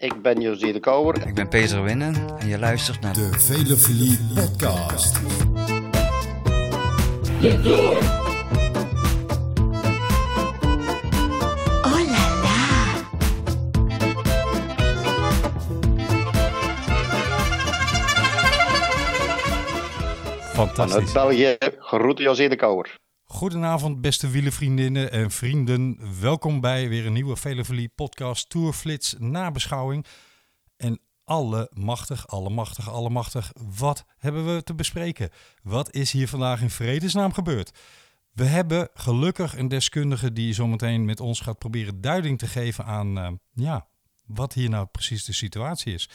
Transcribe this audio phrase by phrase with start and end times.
[0.00, 1.26] Ik ben José de Kouwer.
[1.26, 5.16] Ik ben Peter Winnen en je luistert naar de Velofilie Podcast.
[11.82, 12.58] Oh la la.
[20.52, 21.12] Vanuit Fantastisch.
[21.12, 22.98] België, groeten José de Kouwer.
[23.40, 25.98] Goedenavond, beste wielenvriendinnen en vrienden.
[26.20, 30.06] Welkom bij weer een nieuwe Velofilie podcast Tourflits nabeschouwing.
[30.76, 35.30] En allemachtig, allemachtig, allemachtig, wat hebben we te bespreken?
[35.62, 37.78] Wat is hier vandaag in vredesnaam gebeurd?
[38.32, 43.18] We hebben gelukkig een deskundige die zometeen met ons gaat proberen duiding te geven aan
[43.18, 43.88] eh, ja,
[44.26, 46.08] wat hier nou precies de situatie is.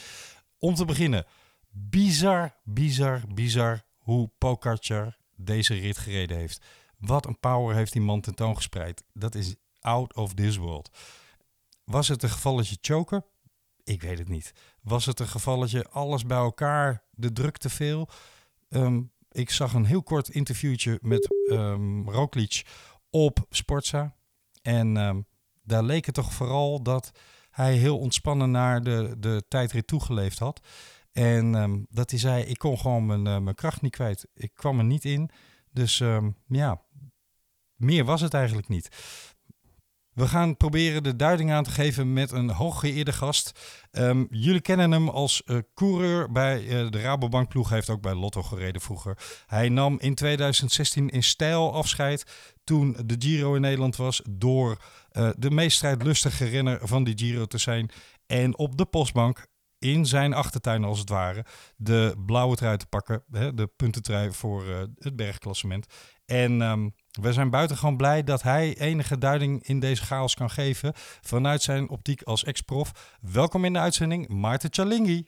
[0.58, 1.26] Om te beginnen,
[1.70, 6.66] bizar, bizar, bizar hoe Pogacar deze rit gereden heeft.
[7.06, 9.04] Wat een power heeft die man tentoongespreid.
[9.14, 10.98] Dat is out of this world.
[11.84, 13.24] Was het een gevalletje choker?
[13.84, 14.52] Ik weet het niet.
[14.82, 18.10] Was het een gevalletje alles bij elkaar, de druk te veel?
[18.70, 22.66] Ehm, ik zag een heel kort interviewtje met ehm Roglic
[23.10, 24.16] op Sportza.
[24.62, 25.22] En ehm,
[25.64, 27.12] daar leek het toch vooral dat
[27.50, 30.62] hij heel ontspannen naar de, de tijdrit toegeleefd had.
[31.12, 34.28] En dat hij zei, ik kon gewoon mijn, eh, mijn kracht niet kwijt.
[34.34, 35.30] Ik kwam er niet in.
[35.76, 36.82] Dus ehm, ja,
[37.76, 38.90] meer was het eigenlijk niet.
[40.14, 43.60] We gaan proberen de duiding aan te geven met een hooggeëerde gast.
[43.92, 47.70] Ehm, jullie kennen hem als eh, coureur bij eh, de Rabobank ploeg.
[47.70, 49.18] Heeft ook bij Lotto gereden vroeger.
[49.46, 52.24] Hij nam in 2016 in stijl afscheid
[52.64, 54.22] toen de Giro in Nederland was...
[54.30, 54.78] door
[55.10, 57.90] eh, de meest strijdlustige renner van die Giro te zijn.
[58.26, 59.48] En op de postbank
[59.92, 63.24] in zijn achtertuin als het ware de blauwe trui te pakken.
[63.32, 65.86] Hè, de puntentrui voor eh, het bergklassement.
[66.26, 66.90] En ehm,
[67.22, 71.90] we zijn buitengewoon blij dat hij enige duiding in deze chaos kan geven vanuit zijn
[71.90, 73.18] optiek als ex-prof.
[73.22, 75.28] Welkom in de uitzending, Maarten Chalingi.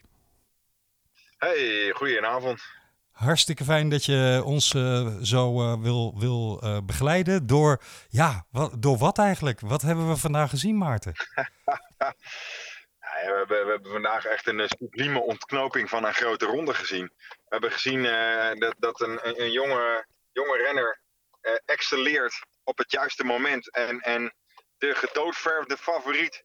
[1.36, 2.62] Hey, goedenavond.
[3.10, 7.46] Hartstikke fijn dat je ons eh, zo eh, wil, wil begeleiden.
[7.46, 9.60] Door, ja, wat, door wat eigenlijk?
[9.60, 11.12] Wat hebben we vandaag gezien, Maarten?
[13.26, 17.12] We, hebben, we hebben vandaag echt een eh, sublieme ontknoping van een grote ronde gezien.
[17.28, 21.00] We hebben gezien eh, dat, dat een, een, een jonge, jonge renner
[21.40, 23.70] eh, excelleert op het juiste moment.
[23.70, 24.34] En, en
[24.78, 26.44] de gedoodverfde favoriet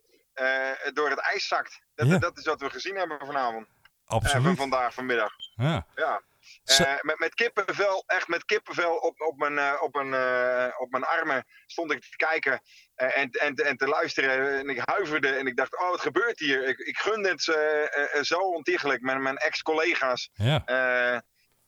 [0.94, 1.80] door het ijs zakt.
[1.96, 2.18] Dat, Ja.
[2.18, 3.68] dat is wat we gezien hebben vanavond.
[3.68, 3.72] Eh,
[4.06, 4.58] van Absoluut.
[4.58, 5.34] vandaag, vanmiddag.
[5.56, 5.86] Ja.
[5.96, 6.22] Ja.
[6.64, 10.92] Eh, met, met kippenvel, echt met kippenvel op, op, mijn, eh, op, mijn, eh, op
[10.92, 12.62] mijn armen stond ik te kijken
[12.96, 14.60] en, en, en te luisteren.
[14.60, 16.68] En ik huiverde en ik dacht, oh wat gebeurt hier?
[16.68, 20.30] Ik, ik gun dit eh, eh, zo ontiegelijk met mijn ex-collega's.
[20.34, 21.24] ja.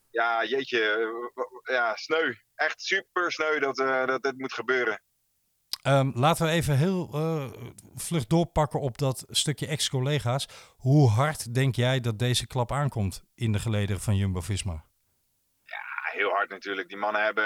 [0.09, 1.11] Ja, jeetje,
[1.63, 2.33] ja, sneu.
[2.55, 3.75] Echt super sneu dat,
[4.07, 5.01] dat dit moet gebeuren.
[5.85, 7.51] Ehm, laten we even heel eh,
[7.95, 10.47] vlug doorpakken op dat stukje ex-collega's.
[10.77, 14.85] Hoe hard denk jij dat deze klap aankomt in de gelederen van Jumbo-Visma?
[15.65, 16.87] Ja, heel hard natuurlijk.
[16.87, 17.45] Die mannen hebben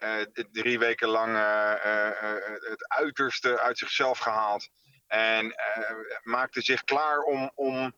[0.00, 1.72] eh, drie weken lang eh,
[2.70, 4.68] het uiterste uit zichzelf gehaald.
[5.06, 5.54] En
[6.22, 7.94] maakten zich klaar om, om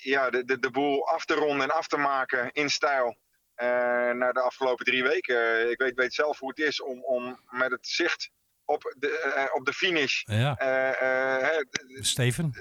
[0.00, 3.16] ja, de, de, de boel af te ronden en af te maken in stijl.
[3.54, 5.70] Eh na de afgelopen drie weken.
[5.70, 8.30] Ik weet, weet zelf hoe het is om, om met het zicht
[8.70, 10.22] op de, eh, op de finish.
[10.24, 11.64] Ja, eh, eh,
[12.00, 12.52] Steven?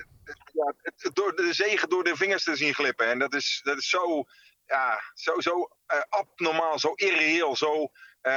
[0.54, 3.06] ja, het- door de zegen door de vingers te zien glippen.
[3.08, 4.24] En dat is, dat is zo,
[4.66, 5.70] ja, zo, zo
[6.10, 7.92] abnormaal, zo irreëel, zo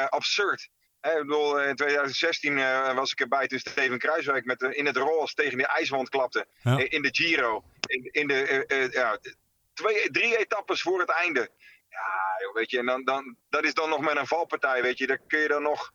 [0.08, 0.68] absurd.
[1.00, 4.96] Hè, ik bedoel, in 2016 eh, was ik erbij toen Steven Kruiswijk met in het
[4.96, 6.46] roze tegen de ijswand klapte.
[6.62, 6.78] Ja.
[6.88, 7.64] In de Giro.
[7.86, 9.18] In, in de, ja,
[9.74, 11.50] twee, drie etappes voor het einde.
[11.88, 14.98] Ja, joh, weet je, en dan, dan, dat is dan nog met een valpartij, weet
[14.98, 15.06] je.
[15.06, 15.92] Daar kun je dan nog,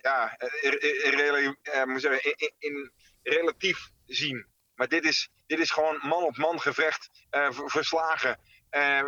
[0.00, 2.92] ja, in, in, in, eh, moet ik zeggen, in,
[3.22, 4.46] relatief zien.
[4.74, 8.38] Maar dit is, dit is gewoon man op man gevecht, eh, ver- verslagen.
[8.70, 9.00] Eh,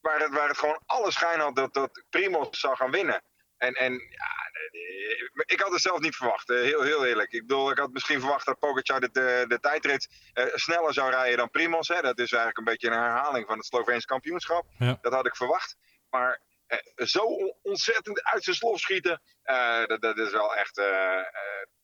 [0.00, 3.22] waar, het, waar het gewoon alle schijn had dat, dat Primoz zou gaan winnen.
[3.56, 7.32] En, en ja, eh, ik had het zelf niet verwacht, eh, heel, heel eerlijk.
[7.32, 11.10] Ik bedoel, ik had misschien verwacht dat Pogacar de, de, de tijdrit eh, sneller zou
[11.10, 11.88] rijden dan Primoz.
[11.88, 12.00] Hè.
[12.00, 14.66] Dat is eigenlijk een beetje een herhaling van het Sloveens kampioenschap.
[14.78, 14.98] Ja.
[15.00, 15.76] Dat had ik verwacht.
[16.10, 16.47] Maar eh,
[16.96, 20.84] zo on- ontzettend uit zijn slof schieten, eh, dat, dat is wel echt eh,
[21.18, 21.24] eh,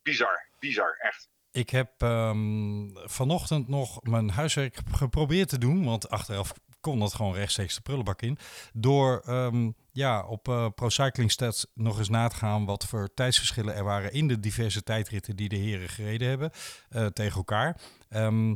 [0.03, 0.49] bizar.
[0.59, 1.29] Bizar, echt.
[1.51, 7.35] Ik heb ehm, vanochtend nog mijn huiswerk geprobeerd te doen, want achteraf kon dat gewoon
[7.35, 8.39] rechtstreeks de prullenbak in.
[8.73, 13.15] Door ehm, ja, op eh Pro Cycling Stats nog eens na te gaan wat voor
[13.15, 16.51] tijdsverschillen er waren in de diverse tijdritten die de heren gereden hebben
[16.89, 17.81] eh, tegen elkaar.
[18.09, 18.55] Ehm,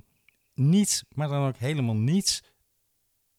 [0.55, 2.43] niets, maar dan ook helemaal niets,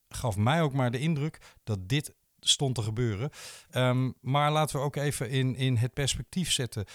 [0.09, 3.29] gaf mij ook maar de indruk dat dit stond te gebeuren.
[3.71, 6.85] Ehm, maar laten we ook even in, in het perspectief zetten.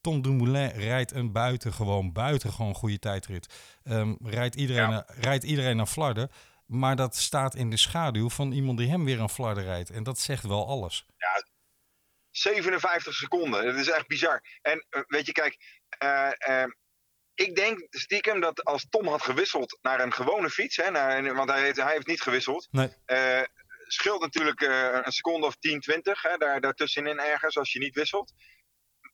[0.00, 3.54] Tom Dumoulin rijdt een buitengewoon, buitengewoon goede tijdrit.
[3.84, 5.04] Um, rijdt, iedereen, Ja.
[5.08, 6.30] rijdt iedereen naar Flarden.
[6.66, 9.90] Maar dat staat in de schaduw van iemand die hem weer aan Flarden rijdt.
[9.90, 11.06] En dat zegt wel alles.
[12.30, 13.64] 57 seconden.
[13.64, 14.42] Dat is echt bizar.
[14.62, 16.68] En eh, weet je, kijk, eh, eh,
[17.34, 21.34] ik denk stiekem dat als Tom had gewisseld naar een gewone fiets, hè, naar, een-
[21.34, 22.88] want hij heeft, hij heeft niet gewisseld, Nee.
[23.04, 23.40] eh,
[23.94, 27.94] scheelt natuurlijk eh, een seconde of 10, 20, hè, daar, daartussenin ergens als je niet
[27.94, 28.32] wisselt.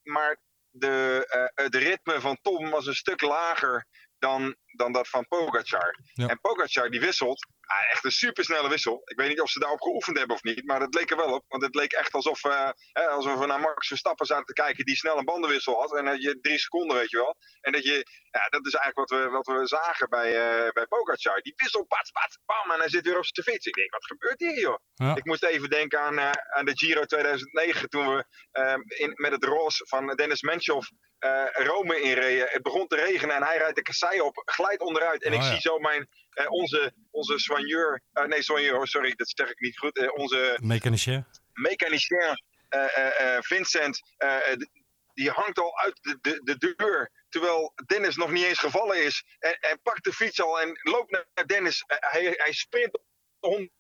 [0.02, 0.40] Maar
[0.70, 3.86] de, eh, het ritme van Tom was een stuk lager
[4.18, 5.98] dan, dan dat van Pogacar.
[6.12, 6.26] Ja.
[6.28, 9.02] En Pogacar die wisselt, ah, echt een supersnelle wissel.
[9.04, 11.34] Ik weet niet of ze daarop geoefend hebben of niet, maar dat leek er wel
[11.34, 11.44] op.
[11.48, 14.84] Want het leek echt alsof, eh, hè, alsof we naar Max Verstappen zaten te kijken
[14.84, 15.96] die snel een bandenwissel had.
[15.96, 17.36] En dat je drie seconden, weet je wel.
[17.60, 20.86] En dat je, ja, dat is eigenlijk wat we, wat we zagen bij, eh bij
[20.86, 21.40] Pogacar.
[21.40, 23.66] Die wissel, pat, pat, bam, en hij zit weer op zijn fiets.
[23.66, 24.78] Ik denk, wat gebeurt hier, joh?
[24.94, 25.16] Ja.
[25.16, 28.24] Ik moest even denken aan, eh, aan de Giro 2009, toen we
[28.86, 30.90] in, met het roze van Dennis Menchoff
[31.20, 32.46] eh, Rome inreden.
[32.50, 35.22] Het begon te regenen en hij rijdt de kassei op, glijdt onderuit.
[35.22, 35.50] En Oh, ik ja.
[35.50, 39.78] zie zo mijn, eh, onze, onze soigneur, eh, nee soigneur, sorry, dat zeg ik niet
[39.78, 40.12] goed.
[40.16, 41.26] onze Mechanicien.
[41.52, 42.42] mechanicien
[43.40, 44.00] Vincent,
[45.14, 47.10] die hangt al uit de, de, de deur.
[47.28, 49.24] Terwijl Dennis nog niet eens gevallen is.
[49.38, 51.84] En, en pakt de fiets al en loopt naar Dennis.
[51.86, 53.00] Hij, hij sprint
[53.40, 53.70] om.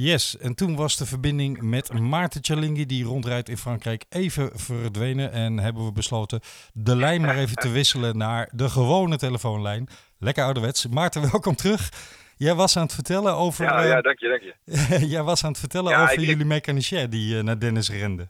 [0.00, 5.32] Yes, en toen was de verbinding met Maarten Cialinghi, die rondrijdt in Frankrijk, even verdwenen.
[5.32, 6.40] En hebben we besloten
[6.72, 9.88] de lijn maar even te wisselen naar de gewone telefoonlijn.
[10.18, 10.86] Lekker ouderwets.
[10.88, 11.88] Maarten, welkom terug.
[12.36, 15.06] Jij was aan het vertellen over, Ja, eh, ja, dank je, dank je.
[15.14, 18.28] jij was aan het vertellen Ja, over ik- jullie mechanicien die eh, naar Dennis rende.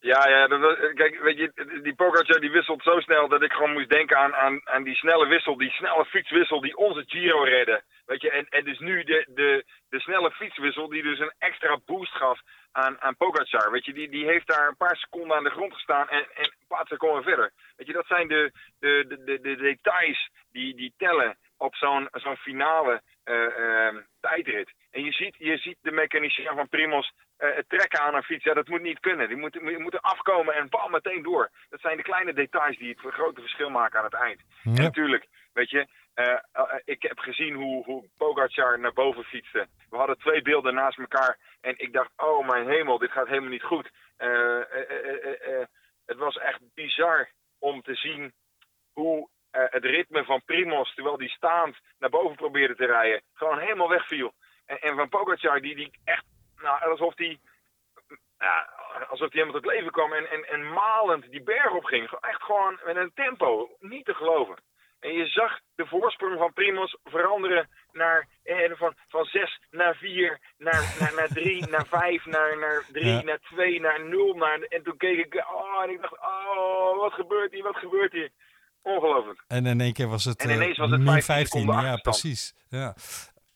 [0.00, 3.72] Ja, ja dat, kijk, weet je, die Pogacar die wisselt zo snel dat ik gewoon
[3.72, 7.82] moest denken aan, aan, aan die snelle wissel, die snelle fietswissel die onze Giro redde.
[8.10, 11.78] Weet je, en, en dus nu de, de, de snelle fietswissel die dus een extra
[11.86, 12.40] boost gaf
[12.72, 13.70] aan, aan Pogacar.
[13.70, 16.44] Weet je, die, die heeft daar een paar seconden aan de grond gestaan en, en
[16.44, 17.52] een paar seconden verder.
[17.76, 22.08] Weet je, dat zijn de, de, de, de, de details die, die tellen op zo'n
[22.12, 24.72] zo'n finale eh, eh, tijdrit.
[24.90, 28.44] En je ziet, je ziet de mechanicien van Primos eh, het trekken aan een fiets.
[28.44, 29.28] Ja, dat moet niet kunnen.
[29.28, 31.50] Die moeten, die moeten afkomen en bam, meteen door.
[31.68, 34.40] Dat zijn de kleine details die het grote verschil maken aan het eind.
[34.64, 34.82] En Ja.
[34.82, 39.66] natuurlijk, weet je, eh, eh, ik heb gezien hoe, hoe naar boven fietste.
[39.90, 43.50] We hadden twee beelden naast elkaar en ik dacht, oh mijn hemel, dit gaat helemaal
[43.50, 43.90] niet goed.
[44.16, 44.60] Eh,
[46.06, 48.32] het was echt bizar om te zien
[48.92, 53.88] hoe het ritme van Primos, terwijl die staand naar boven probeerde te rijden, gewoon helemaal
[53.88, 54.32] wegviel.
[54.66, 56.24] En, en van Pogacar, die, die echt,
[56.56, 57.40] nou, alsof die,
[58.38, 58.70] ja,
[59.08, 62.10] alsof die helemaal tot leven kwam en, en, en malend die berg op ging.
[62.10, 64.56] Echt gewoon met een tempo, niet te geloven.
[65.00, 70.40] En je zag de voorsprong van Primos veranderen naar, eh, van, van 6 naar 4,
[70.58, 73.22] naar, naar, naar 3, naar 5, naar, naar 3, Ja.
[73.22, 74.34] naar 2, naar 0.
[74.34, 78.12] Naar, en toen keek ik, oh, en ik dacht, oh, wat gebeurt hier, wat gebeurt
[78.12, 78.30] hier?
[78.82, 79.44] Ongelooflijk.
[79.48, 81.92] En in één keer was het, En ineens eh, was het min 15 seconden Ja,
[81.92, 82.20] achterstand.
[82.20, 82.54] precies.
[82.68, 82.94] Ja.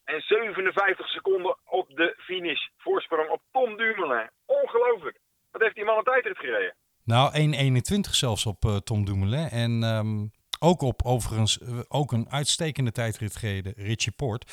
[0.04, 2.60] En 57 seconden op de finish.
[2.78, 4.30] Voorsprong op Tom Dumoulin.
[4.46, 5.18] Ongelooflijk.
[5.52, 6.74] Wat heeft die man een tijdrit gereden?
[7.04, 9.48] Nou, 1.21 zelfs op eh, Tom Dumoulin.
[9.48, 10.26] En ehm,
[10.60, 14.52] ook op overigens eh, ook een uitstekende tijdrit gereden, Richie Poort.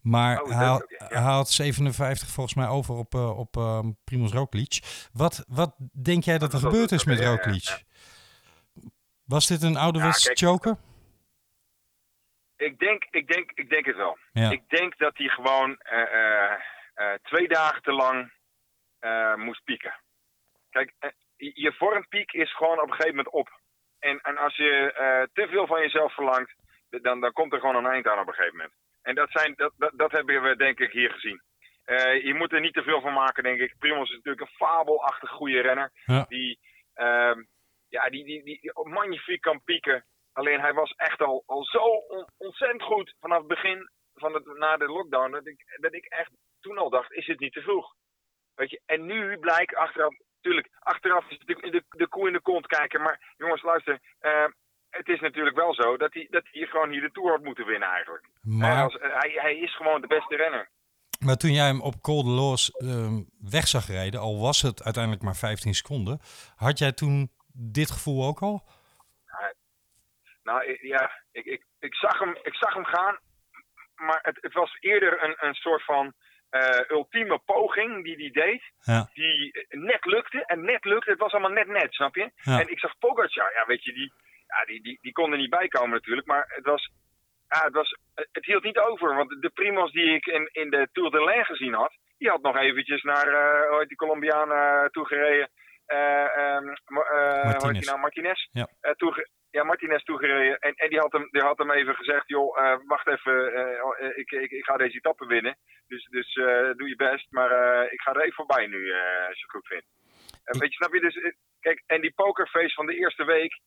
[0.00, 1.06] Maar Oh, hij, dat had- ook, ja.
[1.08, 4.78] hij had 57 volgens mij over op, eh, op ehm Primoz Roglic.
[5.12, 7.84] Wat, wat denk jij dat er Dat gebeurd is met oké, ja, ja, Roglic?
[9.24, 10.38] Was dit een ouderwetse Ja, kijk.
[10.50, 10.76] choker?
[12.56, 14.18] Ik denk, ik denk, ik denk het wel.
[14.32, 18.32] Ik denk dat hij gewoon eh, twee dagen te lang
[19.36, 20.00] moest pieken.
[20.70, 20.94] Kijk,
[21.36, 23.60] je vormpiek is gewoon op een gegeven moment op.
[23.98, 26.54] En, en als je eh, te veel van jezelf verlangt,
[26.90, 28.74] dan, dan komt er gewoon een eind aan op een gegeven moment.
[29.02, 31.42] En dat, zijn, dat, dat, dat hebben we denk ik hier gezien.
[31.84, 33.74] Eh, je moet er niet te veel van maken, denk ik.
[33.78, 35.90] Primos is natuurlijk een fabelachtig goede renner.
[36.04, 36.24] Ja.
[36.28, 36.58] Die,
[36.94, 37.42] ehm,
[37.88, 40.04] ja, die, die, die, die magnifiek kan pieken.
[40.32, 44.46] Alleen hij was echt al, al zo on- ontzettend goed vanaf het begin van het,
[44.58, 45.30] na de lockdown.
[45.30, 47.94] Dat ik, dat ik echt toen al dacht, is het niet te vroeg?
[48.54, 50.14] Weet je, en nu blijkt achteraf,
[50.48, 53.02] natuurlijk, achteraf is de, de, de koe in de kont kijken.
[53.02, 54.44] Maar jongens, luister, eh,
[54.90, 57.66] het is natuurlijk wel zo dat hij, dat hij gewoon hier de Tour had moeten
[57.66, 58.24] winnen eigenlijk.
[58.24, 60.68] Eh, Maar, als, hij, hij is gewoon de beste renner.
[61.24, 64.84] maar toen jij hem op Col de Loos ehm, weg zag rijden, al was het
[64.84, 66.20] uiteindelijk maar 15 seconden,
[66.56, 68.62] had jij toen dit gevoel ook al?
[70.42, 73.18] Nou ja, ik, ik, ik, zag, hem, ik zag hem gaan,
[73.96, 76.14] maar het, het was eerder een, een soort van
[76.50, 78.62] eh, ultieme poging die hij deed.
[78.80, 79.10] Ja.
[79.12, 81.10] Die net lukte en net lukte.
[81.10, 82.30] Het was allemaal net net, snap je?
[82.36, 82.60] Ja.
[82.60, 84.12] En ik zag Pogacar, ja weet je, die,
[84.46, 86.26] ja, die, die, die kon er niet bij komen natuurlijk.
[86.26, 86.90] Maar het was,
[87.48, 89.14] ja, het was, het hield niet over.
[89.14, 92.42] Want de primos die ik in, in de Tour de Lens gezien had, die had
[92.42, 95.50] nog eventjes naar uh, hoe heet die Colombiaan uh, toegereden.
[95.86, 97.86] Uh, um, Martinez.
[97.86, 98.48] nou, Martinez.
[98.50, 98.68] Ja.
[98.96, 100.58] Toege ja, Martinez toegereden.
[100.58, 103.36] En, en die, had hem, die had hem even gezegd, joh, wacht even,
[104.16, 105.58] ik, ik, ik ga deze etappe winnen.
[105.86, 106.34] Dus, dus
[106.76, 107.50] doe je best, maar
[107.92, 108.92] ik ga er even voorbij nu,
[109.28, 109.86] als je het goed vindt.
[110.44, 113.60] En weet je, snap je, dus, kijk, en die pokerface van de eerste week,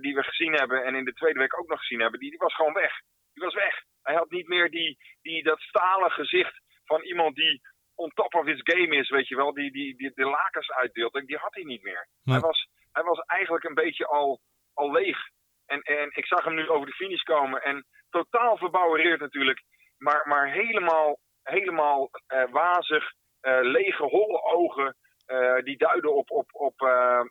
[0.00, 2.38] die we gezien hebben en in de tweede week ook nog gezien hebben, die, die
[2.38, 2.92] was gewoon weg.
[3.32, 3.82] Die was weg.
[4.02, 7.60] Hij had niet meer die, die, dat stalen gezicht van iemand die
[7.94, 11.26] on top of his game is, weet je wel, die, die, die de lakens uitdeelt.
[11.26, 12.08] Die had hij niet meer.
[12.24, 14.40] Hij, was, hij was eigenlijk een beetje al,
[14.74, 15.18] al leeg.
[15.66, 19.62] En, en ik zag hem nu over de finish komen en totaal verbouwereerd natuurlijk,
[19.98, 23.12] maar, maar helemaal, helemaal uh, wazig,
[23.42, 26.80] uh, lege, holle ogen, uh, die duiden op, op, op,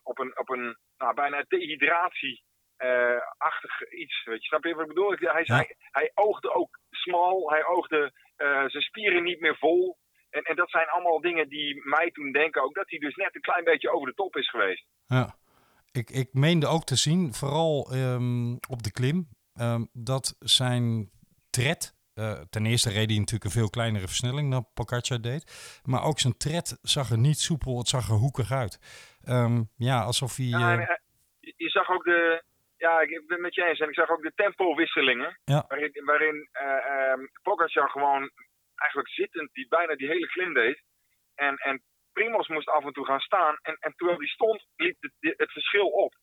[0.04, 2.44] op een, op een nou, bijna dehydratie.
[3.38, 5.12] achtig iets, weet je, snap je wat ik bedoel?
[5.12, 5.56] Hij, Ja.
[5.56, 8.12] hij, hij oogde ook smal, hij oogde
[8.68, 9.98] zijn spieren niet meer vol.
[10.30, 13.36] En, en dat zijn allemaal dingen die mij toen denken ook dat hij dus net
[13.36, 14.86] een klein beetje over de top is geweest.
[15.06, 15.40] Ja.
[15.92, 19.28] Ik, ik meende ook te zien, vooral um, op de klim,
[19.62, 21.10] um, dat zijn
[21.50, 22.00] tred.
[22.16, 25.44] Uh, ten eerste reed hij natuurlijk een veel kleinere versnelling dan Pogacar deed.
[25.84, 28.80] Maar ook zijn tred zag er niet soepel, het zag er hoekig uit.
[29.30, 30.46] Um, ja, alsof hij...
[30.46, 30.72] Ja,
[31.40, 32.44] je, je zag ook de...
[32.78, 33.80] Ja, ik ben het met je eens.
[33.80, 35.40] En ik zag ook de tempowisselingen.
[35.44, 35.66] Ja.
[35.68, 38.32] Waarin, waarin uh, Pogacar gewoon
[38.76, 40.84] eigenlijk zittend die bijna die hele klim deed.
[41.36, 41.82] En, en
[42.14, 43.58] Primos moest af en toe gaan staan.
[43.62, 46.14] En, en terwijl hij stond, liep het, het verschil op.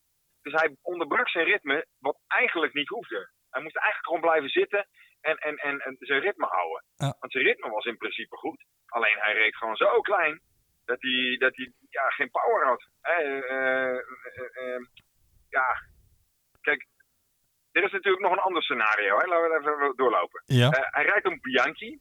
[0.42, 3.30] Dus hij onderbrak zijn ritme, wat eigenlijk niet hoefde.
[3.50, 4.88] Hij moest eigenlijk gewoon blijven zitten
[5.20, 6.84] en, en, en, en zijn ritme houden.
[6.96, 7.16] Ja.
[7.18, 8.64] Want zijn ritme was in principe goed.
[8.86, 10.40] Alleen hij reed gewoon zo klein
[10.84, 12.88] dat hij, dat hij ja, geen power had.
[13.02, 13.98] Uh, uh,
[14.62, 14.86] uh,
[15.48, 15.82] ja,
[16.60, 16.86] kijk,
[17.72, 19.18] er is natuurlijk nog een ander scenario.
[19.18, 19.26] Hè?
[19.26, 20.42] Laten we even doorlopen.
[20.46, 20.68] Ja.
[20.70, 21.98] hij rijdt om Bianchi.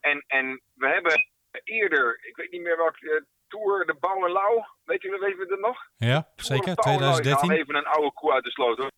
[0.00, 1.26] En, en we hebben
[1.64, 5.38] eerder, ik weet niet meer welke uh, Tour, de Bouw en Lauw, weet je, weten
[5.38, 5.78] we dat nog?
[5.96, 7.12] Ja, Tour zeker, Pauw en Lauw.
[7.12, 7.50] 2013.
[7.50, 8.90] Ik haal even een oude koe uit de sloot hoor.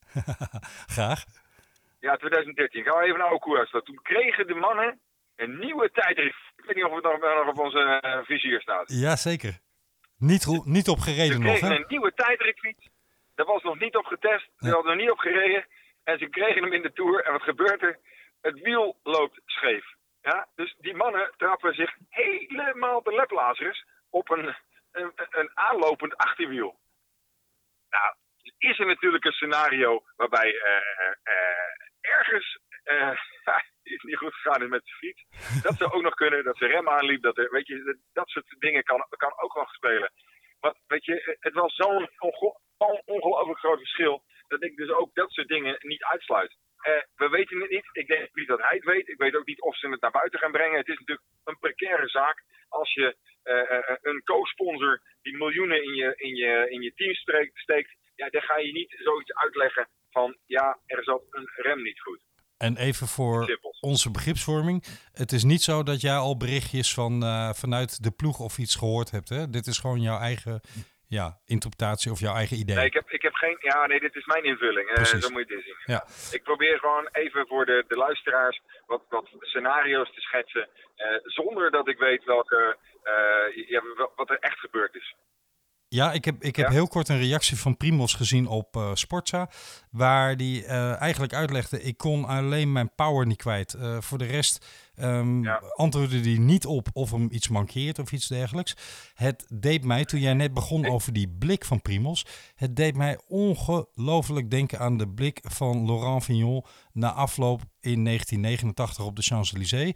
[0.96, 1.24] Graag.
[2.00, 2.80] Ja, 2013.
[2.80, 3.84] Ik haal even een oude koe uit de sloot.
[3.86, 5.00] Toen kregen de mannen
[5.36, 6.34] een nieuwe tijdrit.
[6.56, 8.84] Ik weet niet of het nog, nog op onze uh, vizier staat.
[8.92, 9.58] Ja, zeker.
[10.18, 11.74] Niet, niet op gereden Ze nog, kregen hè?
[11.76, 12.88] een nieuwe tijdritfiets.
[13.34, 14.48] Daar was nog niet op getest.
[14.56, 14.72] Ze Ja.
[14.72, 15.66] hadden er niet op gereden.
[16.04, 17.24] En ze kregen hem in de Tour.
[17.24, 17.98] En wat gebeurt er?
[18.40, 19.84] Het wiel loopt scheef.
[20.30, 20.48] Ja?
[20.54, 24.56] Dus die mannen trappen zich helemaal de leplazers op een,
[24.92, 26.78] een, een aanlopend achterwiel.
[27.90, 28.14] Nou,
[28.58, 31.64] is er natuurlijk een scenario waarbij eh, eh,
[32.00, 33.18] ergens eh,
[33.82, 35.24] iets niet goed gegaan is met de fiets.
[35.62, 37.22] Dat zou ook nog kunnen, dat ze rem aanliep.
[37.22, 40.12] Dat, er, weet je, dat, soort dingen kan, kan ook nog spelen.
[40.60, 42.10] Maar weet je, het was zo'n
[43.04, 44.24] ongelooflijk groot verschil.
[44.48, 46.56] Dat ik dus ook dat soort dingen niet uitsluit.
[46.78, 47.88] Eh, we weten het niet.
[47.92, 49.08] Ik denk niet dat hij het weet.
[49.08, 50.78] Ik weet ook niet of ze het naar buiten gaan brengen.
[50.78, 52.42] Het is natuurlijk een precaire zaak.
[52.68, 57.14] Als je eh, eh, een co-sponsor die miljoenen in je, in je, in je team
[57.54, 62.00] steekt, ja, dan ga je niet zoiets uitleggen van ja, er zat een rem niet
[62.00, 62.20] goed.
[62.56, 64.84] En even voor onze begripsvorming.
[65.12, 67.22] Het is niet zo dat jij al berichtjes van,
[67.54, 69.28] vanuit de ploeg of iets gehoord hebt.
[69.28, 69.50] Hè?
[69.50, 70.60] Dit is gewoon jouw eigen
[71.08, 72.76] ja, interpretatie of jouw eigen idee.
[72.76, 73.56] Nee, ik heb, ik heb geen.
[73.60, 74.86] Ja, nee, dit is mijn invulling.
[75.06, 75.76] Zo moet je het zien.
[75.84, 76.06] Ja.
[76.36, 80.68] Ik probeer gewoon even voor de, de luisteraars wat, wat scenario's te schetsen.
[80.96, 82.76] eh, zonder dat ik weet welke.
[83.02, 83.82] eh, ja,
[84.16, 85.14] wat er echt gebeurd is.
[85.90, 86.72] Ja, ik heb, ik heb Ja?
[86.72, 89.50] heel kort een reactie van Primos gezien op eh Sportza.
[89.90, 93.74] Waar die eh, eigenlijk uitlegde: ik kon alleen mijn power niet kwijt.
[93.74, 95.62] Eh, voor de rest ehm, Ja.
[95.74, 98.74] antwoordde hij niet op of hem iets mankeert of iets dergelijks.
[99.14, 102.26] Het deed mij, toen jij net begon Ik- over die blik van Primos.
[102.54, 109.04] Het deed mij ongelooflijk denken aan de blik van Laurent Fignon na afloop in 1989
[109.04, 109.92] op de Champs-Élysées.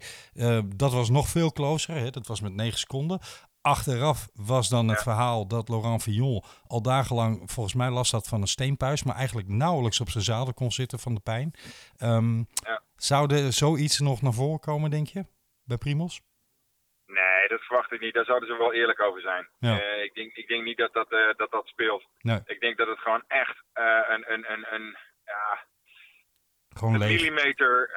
[0.75, 2.09] Dat was nog veel closer, hè?
[2.09, 3.19] dat was met 9 seconden.
[3.63, 5.03] Achteraf was dan het Ja.
[5.03, 9.47] verhaal dat Laurent Fignon al dagenlang, volgens mij last had van een steenpuis, maar eigenlijk
[9.47, 11.51] nauwelijks op zijn zadel kon zitten van de pijn.
[11.97, 12.81] Ehm, Ja.
[12.95, 15.25] Zou er zoiets nog naar voren komen, denk je,
[15.63, 16.21] bij Primos?
[17.05, 18.13] Nee, dat verwacht ik niet.
[18.13, 19.47] Daar zouden ze wel eerlijk over zijn.
[19.59, 19.79] Ja.
[19.81, 22.03] Eh, ik, denk, ik denk niet dat dat, eh, dat, dat speelt.
[22.21, 25.65] Nee, Ik denk dat het gewoon echt eh, een, een, een, een, ja,
[26.69, 27.89] gewoon een millimeter,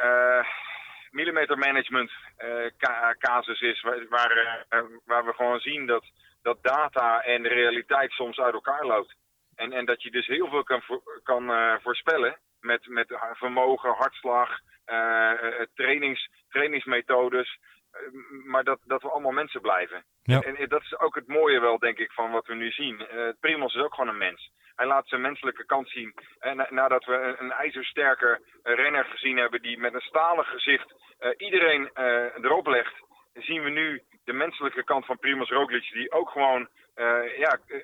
[1.18, 3.82] eh, millimeter management eh, ca- casus is.
[4.08, 6.04] Waar, eh, waar we gewoon zien dat,
[6.42, 9.14] dat data en realiteit soms uit elkaar loopt.
[9.56, 10.82] En, en dat je dus heel veel kan,
[11.22, 17.58] kan eh, voorspellen met, met vermogen, hartslag, eh, eh, trainings, trainingsmethodes.
[17.96, 20.04] Eh, maar dat, dat we allemaal mensen blijven.
[20.22, 20.40] Ja.
[20.40, 23.06] En, en dat is ook het mooie wel, denk ik, van wat we nu zien.
[23.08, 24.50] Eh Primos is ook gewoon een mens.
[24.74, 26.14] Hij laat zijn menselijke kant zien.
[26.38, 30.44] En na- nadat we een, een ijzersterke eh, renner gezien hebben die met een stalen
[30.44, 32.94] gezicht eh, iedereen eh, erop legt,
[33.34, 37.80] zien we nu de menselijke kant van Primoz Roglic, die ook gewoon eh, ja, eh,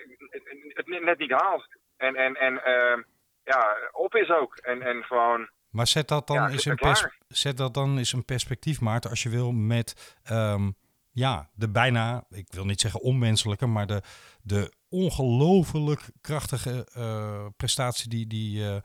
[0.67, 1.67] het net- niet haalt.
[1.97, 2.97] En, en, en eh,
[3.43, 4.55] ja, op is ook.
[4.57, 8.25] En, en gewoon, Maar zet dat dan Ja, eens pers- zet dat dan eens een
[8.25, 10.71] perspectief, Maarten, als je wil, met ehm,
[11.11, 14.01] ja, de bijna, ik wil niet zeggen onmenselijke, maar de,
[14.41, 18.77] de ongelooflijk krachtige eh, prestatie die, die, eh,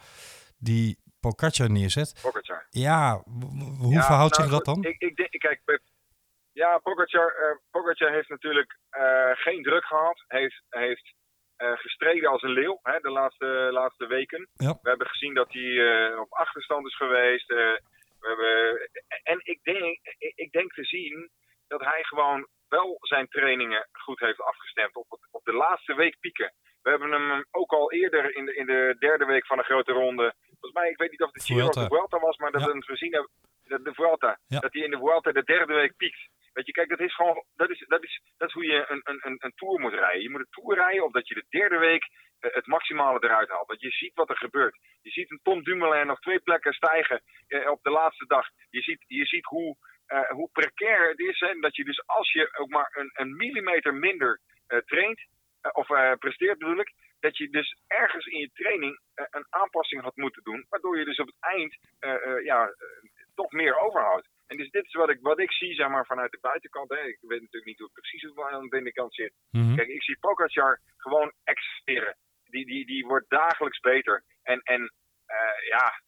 [0.59, 2.19] die Pogacar neerzet.
[2.23, 2.67] Pogacar.
[2.71, 3.23] Ja,
[3.79, 4.85] hoe Ja, verhoudt nou, zich dat dan?
[4.85, 5.81] Ik, ik denk, kijk,
[6.53, 8.79] ja, Pogacar, Pogacar heeft natuurlijk
[9.35, 10.25] geen druk gehad.
[10.29, 11.15] Heeft, heeft
[11.59, 14.49] gestreden als een leeuw hè, de laatste, laatste weken.
[14.57, 14.79] Ja.
[14.83, 15.71] We hebben gezien dat hij
[16.11, 17.51] eh, op achterstand is geweest.
[17.51, 17.57] eh,
[18.21, 18.89] we hebben,
[19.23, 19.99] en ik denk,
[20.35, 21.31] ik, denk te zien
[21.69, 26.17] dat hij gewoon wel zijn trainingen goed heeft afgestemd op, het- op de laatste week
[26.21, 26.53] pieken.
[26.83, 29.93] We hebben hem ook al eerder in de, in de derde week van de grote
[29.93, 30.35] ronde.
[30.47, 32.67] Volgens mij, ik weet niet of het Giro of de Vuelta was, maar dat Ja.
[32.67, 33.31] we hem gezien hebben.
[33.65, 34.39] De, de Vuelta.
[34.47, 34.59] Ja.
[34.61, 36.29] Dat hij in de Vuelta de derde week piekt.
[36.59, 39.37] Weet je, kijk, dat is gewoon, dat is, dat is, dat hoe je een, een,
[39.39, 40.23] een, tour moet rijden.
[40.23, 43.49] Je moet een tour rijden op dat je de derde week eh, het maximale eruit
[43.49, 43.69] haalt.
[43.69, 44.79] Dat je ziet wat er gebeurt.
[45.03, 48.47] Je ziet een Tom Dumoulin nog twee plekken stijgen eh, op de laatste dag.
[48.71, 51.41] Je ziet, je ziet hoe, eh, hoe precair het is.
[51.41, 54.41] En dat je dus als je ook maar een, een millimeter minder
[54.85, 55.27] traint,
[55.73, 55.87] of
[56.19, 60.67] presteert bedoel ik, dat je dus ergens in je training een aanpassing had moeten doen.
[60.69, 61.79] Waardoor je dus op het eind
[62.45, 62.75] ja,
[63.35, 64.29] toch meer overhoudt.
[64.49, 66.91] En dus dit is wat ik, wat ik zie zeg maar, vanuit de buitenkant.
[66.91, 67.01] Hè.
[67.07, 69.33] Ik weet natuurlijk niet hoe het precies aan de binnenkant zit.
[69.51, 69.77] Mhm.
[69.77, 72.17] Kijk, ik zie Pogacar gewoon excelleren.
[72.45, 74.25] Die, die, die wordt dagelijks beter.
[74.43, 74.93] En, en
[75.27, 76.03] eh, ja,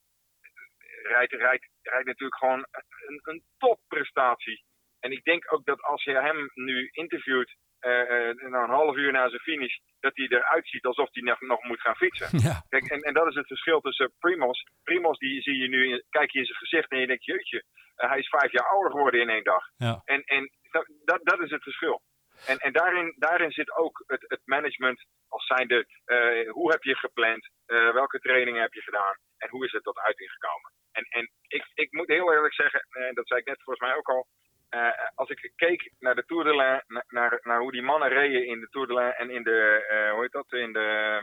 [1.03, 2.67] rijdt, rijdt, rijdt natuurlijk gewoon
[3.07, 4.65] een, een topprestatie.
[5.01, 9.13] En ik denk ook dat als je hem nu interviewt, eh, na een half uur
[9.13, 12.29] na zijn finish, dat hij eruit ziet alsof hij nog, nog moet gaan fietsen.
[12.49, 14.67] Ja, Kijk, en, en dat is het verschil tussen Primos.
[14.83, 17.65] Primos, die zie je nu, in- kijk je in zijn gezicht en je denkt, jeetje,
[17.95, 19.65] eh, hij is vijf jaar ouder geworden in één dag.
[19.77, 20.03] ja.
[20.05, 22.03] En, en dat, dat, dat is het verschil.
[22.47, 26.95] En, en daarin, daarin zit ook het, het management als zijnde, eh, hoe heb je
[26.97, 27.49] gepland,
[27.93, 30.73] welke trainingen heb je gedaan en hoe is het tot uiting gekomen.
[30.93, 33.97] En, en ik, ik moet heel eerlijk zeggen, en dat zei ik net volgens mij
[33.97, 34.26] ook al,
[34.71, 38.09] eh, als ik keek naar de Tour de l'Ain, na- naar, naar hoe die mannen
[38.09, 41.21] reden in de Tour de l'Ain en in de, eh, hoe heet dat, in de...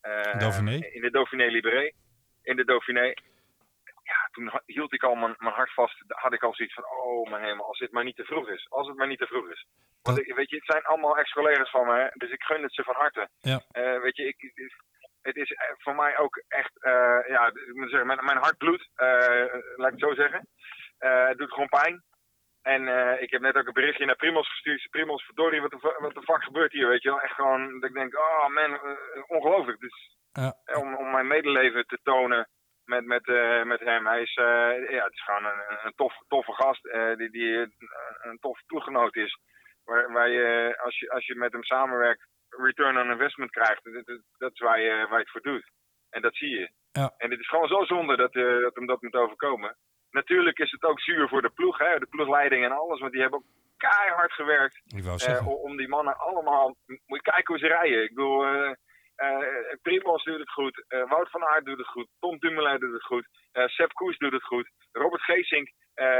[0.00, 0.76] eh, Dauphiné?
[0.76, 1.92] In de Dauphiné Libéré.
[2.42, 3.12] In de Dauphiné.
[4.02, 6.02] Ja, toen hield ik al mijn, mijn hart vast.
[6.06, 8.66] Had ik al zoiets van, oh mijn hemel, als dit maar niet te vroeg is.
[8.70, 9.66] Als het maar niet te vroeg is.
[10.02, 12.74] Want Dat- ik, weet je, het zijn allemaal ex-collega's van me, dus ik gun het
[12.74, 13.28] ze van harte.
[13.40, 13.60] Ja.
[14.00, 14.52] Weet je, ik,
[15.22, 16.70] het is- voor mij ook echt,
[17.28, 18.88] ja, ik moet zeggen, mijn, mijn hart bloedt,
[19.76, 20.48] laat ik het zo zeggen.
[20.98, 22.02] Het doet gewoon pijn.
[22.62, 24.86] En eh, ik heb net ook een berichtje naar Primos gestuurd.
[24.90, 27.20] Primos, verdorie, wat de, wat de fuck gebeurt hier, weet je wel.
[27.20, 29.80] Echt gewoon, dat ik denk, oh man, eh, ongelooflijk.
[29.80, 30.54] Dus Ja.
[30.64, 32.48] eh, om, om mijn medeleven te tonen
[32.84, 33.26] met, met,
[33.64, 34.06] met hem.
[34.06, 36.82] Hij is, ja, het is gewoon een, een tof, toffe gast
[37.16, 37.56] die, die
[38.20, 39.38] een, tof ploeggenoot is.
[39.84, 43.84] Waar, waar je, als je, als je met hem samenwerkt, return on investment krijgt.
[43.84, 45.70] Dat, dat, is waar je, waar je het voor doet.
[46.10, 46.70] En dat zie je.
[46.92, 47.14] Ja.
[47.16, 49.76] En het is gewoon zo zonde dat, dat hem dat moet overkomen.
[50.10, 53.00] Natuurlijk is het ook zuur voor de ploeg, hè, de ploegleiding en alles.
[53.00, 53.46] Want die hebben ook
[53.76, 54.80] keihard gewerkt
[55.26, 56.76] eh, om om die mannen allemaal.
[56.86, 58.02] Moet je kijken hoe ze rijden.
[58.02, 58.44] Ik bedoel,
[59.20, 60.84] eh eh, Primos doet het goed.
[60.88, 62.08] eh, Wout van Aert doet het goed.
[62.20, 63.26] Tom Dumoulin doet het goed.
[63.52, 64.70] eh Sepp Koes doet het goed.
[64.92, 65.68] Robert Geesink.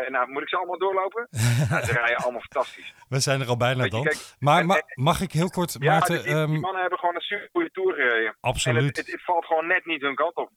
[0.09, 1.27] nou, moet ik ze allemaal doorlopen?
[1.87, 2.95] ze rijden allemaal fantastisch.
[3.09, 4.03] We zijn er al bijna je, dan.
[4.03, 6.15] kijk, maar en- ma- en- mag ik heel kort, Ja, Maarten?
[6.15, 8.27] die, die- ehm, mannen hebben gewoon een super goede tour gereden.
[8.27, 8.87] En absoluut.
[8.87, 10.51] het, het, het valt gewoon net niet hun kant op.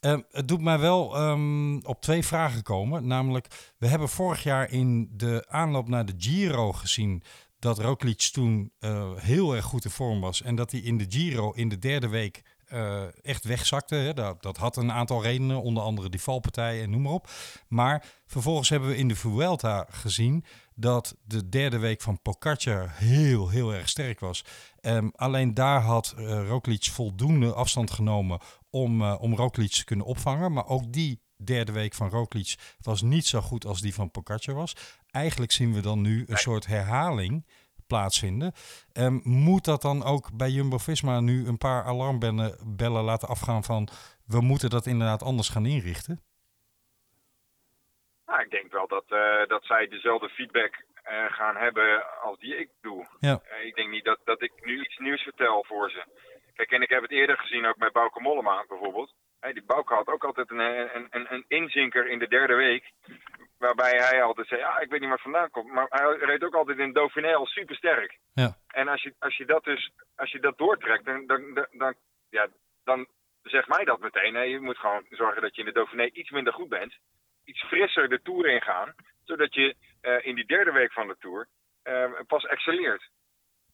[0.00, 3.06] Ehm, het doet mij wel ehm, op twee vragen komen.
[3.06, 3.46] Namelijk,
[3.78, 7.22] we hebben vorig jaar in de aanloop naar de Giro gezien
[7.60, 10.42] dat Roglic toen eh, heel erg goed in vorm was.
[10.42, 13.94] En dat hij in de Giro in de derde week eh, echt wegzakte.
[13.94, 14.14] Hè.
[14.14, 17.30] Dat, dat had een aantal redenen, onder andere die valpartij en noem maar op.
[17.68, 20.44] Maar vervolgens hebben we in de Vuelta gezien
[20.74, 24.44] dat de derde week van Pogacar heel, heel erg sterk was.
[24.80, 28.38] Ehm, alleen daar had Roglic voldoende afstand genomen
[28.70, 30.52] om, eh om Roglic te kunnen opvangen.
[30.52, 34.54] Maar ook die derde week van Roglic was niet zo goed als die van Pogacar
[34.54, 34.76] was.
[35.12, 37.44] Eigenlijk zien we dan nu een soort herhaling
[37.86, 38.52] plaatsvinden.
[38.92, 43.88] Ehm, moet dat dan ook bij Jumbo-Visma nu een paar alarmbellen bellen laten afgaan van...
[44.26, 46.20] we moeten dat inderdaad anders gaan inrichten?
[48.26, 52.56] Nou, ik denk wel dat, eh, dat zij dezelfde feedback eh, gaan hebben als die
[52.56, 53.06] ik doe.
[53.20, 53.40] Ja.
[53.44, 56.02] Eh, ik denk niet dat, dat ik nu iets nieuws vertel voor ze.
[56.54, 59.14] Kijk, en ik heb het eerder gezien ook met Bauke Mollema bijvoorbeeld.
[59.40, 62.92] Hey, die Bauke had ook altijd een, een, een, een inzinker in de derde week.
[63.60, 65.72] Waarbij hij altijd zei, ja, ik weet niet waar het vandaan komt.
[65.72, 68.18] Maar hij reed ook altijd in Dauphiné al super sterk.
[68.34, 68.56] Ja.
[68.66, 71.94] En als je, als je dat dus, als je dat doortrekt, dan, dan, dan,
[72.30, 72.48] ja,
[72.84, 73.06] dan
[73.42, 74.34] zegt mij dat meteen.
[74.34, 74.42] Hè.
[74.42, 76.98] Je moet gewoon zorgen dat je in de Dauphiné iets minder goed bent.
[77.44, 78.94] Iets frisser de Tour ingaan.
[79.24, 81.48] Zodat je eh, in die derde week van de Tour
[81.82, 83.10] eh, pas excelleert.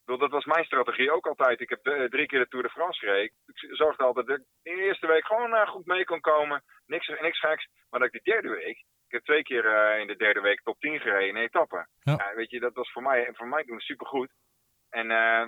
[0.07, 1.61] Bedoel, dat was mijn strategie ook altijd.
[1.61, 3.25] Ik heb eh, drie keer de Tour de France gereden.
[3.25, 6.63] Ik zorgde altijd dat ik in de eerste week gewoon eh, goed mee kon komen.
[6.87, 7.69] Niks, niks geks.
[7.91, 8.85] Maar dat ik de derde week,
[9.17, 11.89] heb twee keer eh, in de derde week top 10 gereden in etappen.
[12.03, 12.33] Ja.
[12.35, 14.33] Weet je, dat was voor mij, voor mij toen supergoed.
[14.91, 15.47] En eh,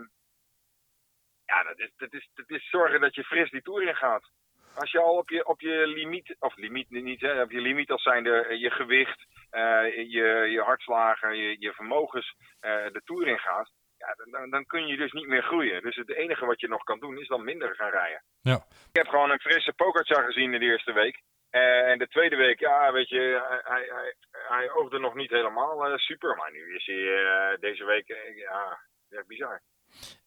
[1.44, 4.30] ja, dat is, dat, is, dat is zorgen dat je fris die Tour in gaat.
[4.74, 7.90] Als je al op je, op je limiet, of limiet niet, hè, op je limiet
[7.90, 13.38] als zijnde eh, je gewicht, eh, je, je hartslagen, je, je vermogens de Tour in
[13.38, 15.82] gaat, ja, dan, dan kun je dus niet meer groeien.
[15.82, 18.22] Dus het enige wat je nog kan doen is dan minder gaan rijden.
[18.40, 18.56] Ja.
[18.90, 21.22] Ik heb gewoon een frisse Pogacar gezien in de eerste week.
[21.50, 25.86] Eh, en de tweede week, ja, weet je, hij, hij, hij, oogde nog niet helemaal
[25.86, 26.36] eh, super.
[26.36, 28.06] Maar nu is hij eh, deze week,
[28.36, 28.80] ja,
[29.26, 29.62] bizar.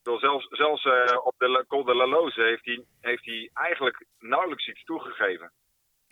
[0.04, 0.86] Bedoel, zelfs zelfs
[1.24, 5.52] op de Col de la Loze heeft hij, heeft hij eigenlijk nauwelijks iets toegegeven.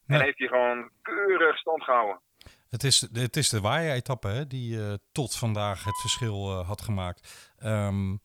[0.05, 0.19] Nee.
[0.19, 2.21] En heeft hij gewoon keurig stand gehouden.
[2.69, 7.51] Het is, het is de waaien-etappe hè, die tot vandaag het verschil had gemaakt.
[7.57, 8.15] Ehm,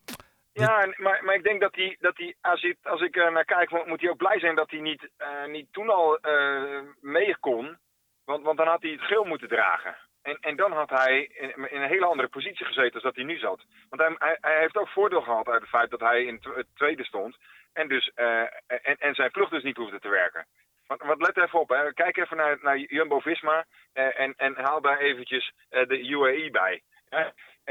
[0.54, 3.70] Ja, maar, maar ik denk dat hij, dat hij als, ik, als ik naar kijk,
[3.70, 7.36] mo- moet hij ook blij zijn dat hij niet, eh, niet toen al eh, mee
[7.38, 7.78] kon.
[8.24, 9.96] Want, want dan had hij het geel moeten dragen.
[10.22, 13.38] En, en dan had hij in, een hele andere positie gezeten als dat hij nu
[13.38, 13.64] zat.
[13.88, 16.66] Want hij, hij, hij heeft ook voordeel gehad uit het feit dat hij in het
[16.74, 17.36] tweede stond.
[17.72, 20.46] En, dus, eh, en, en zijn ploeg dus niet hoefde te werken.
[20.86, 21.92] Want, want let even op, hè.
[21.92, 26.82] kijk even naar, naar Jumbo-Visma en, en haal daar eventjes de UAE bij.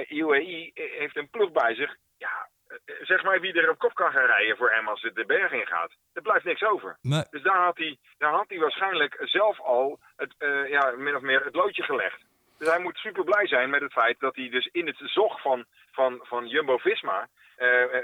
[0.07, 1.95] UAE heeft een ploeg bij zich.
[2.17, 2.49] Ja,
[3.01, 5.51] zeg maar wie er op kop kan gaan rijden voor hem als het de berg
[5.51, 5.91] in gaat.
[6.13, 6.97] Er blijft niks over.
[7.01, 11.15] nee, Dus daar had hij, daar had hij waarschijnlijk zelf al het, eh, ja, min
[11.15, 12.21] of meer het loodje gelegd.
[12.57, 15.41] Dus hij moet super blij zijn met het feit dat hij dus in het zog
[15.41, 18.03] van, van, van Jumbo-Visma eh, eh,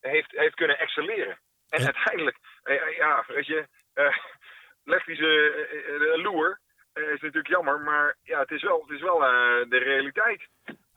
[0.00, 1.38] heeft, heeft kunnen excelleren.
[1.68, 1.84] En Ja.
[1.84, 4.16] uiteindelijk, eh, eh, ja, weet je, eh,
[4.92, 5.52] legt hij ze
[5.86, 6.60] eh, eh, loer.
[6.92, 10.48] Eh, is natuurlijk jammer, maar ja, het is wel, het is wel eh, de realiteit.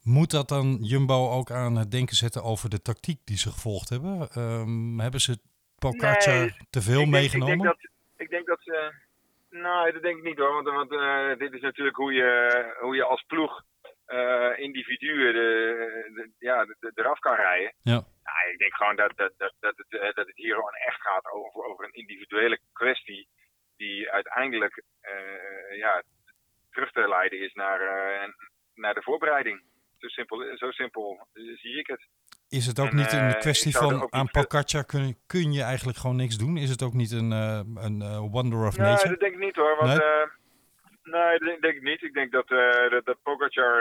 [0.06, 3.89] Moet dat dan Jumbo ook aan het denken zetten over de tactiek die ze gevolgd
[3.89, 4.30] hebben?
[4.30, 5.38] Ehm, hebben ze
[5.80, 7.54] Pogacar Nee, te veel meegenomen?
[7.54, 8.94] Ik denk dat, ik denk dat ze.
[9.50, 10.54] Nou, dat denk ik niet hoor.
[10.54, 12.30] Want, want eh, dit is natuurlijk hoe je,
[12.80, 13.63] hoe je als ploeg
[14.06, 17.74] eh, individuen de, de- ja, de, eraf kan rijden.
[17.82, 18.04] Ja.
[18.52, 21.32] Ik denk gewoon dat, dat, dat, dat, het, eh, dat het hier gewoon echt gaat
[21.32, 23.28] over, over een individuele kwestie.
[23.78, 24.84] Die uiteindelijk
[25.76, 26.04] ja,
[26.72, 27.80] terug te leiden is naar,
[28.74, 29.63] naar de voorbereiding.
[30.06, 32.08] Zo simpel, zo simpel zie ik het.
[32.50, 35.98] Is het ook En, niet een eh, kwestie van aan Pogacar kun, kun je eigenlijk
[35.98, 36.58] gewoon niks doen?
[36.58, 39.10] Is het ook niet een, eh, een eh, wonder of Nee, nature?
[39.10, 39.76] dat denk ik niet hoor.
[39.80, 39.98] Want, Nee?
[41.04, 41.22] nee?
[41.22, 42.02] nee, dat denk, ik niet.
[42.02, 43.74] Ik denk dat, eh dat, dat Pogacar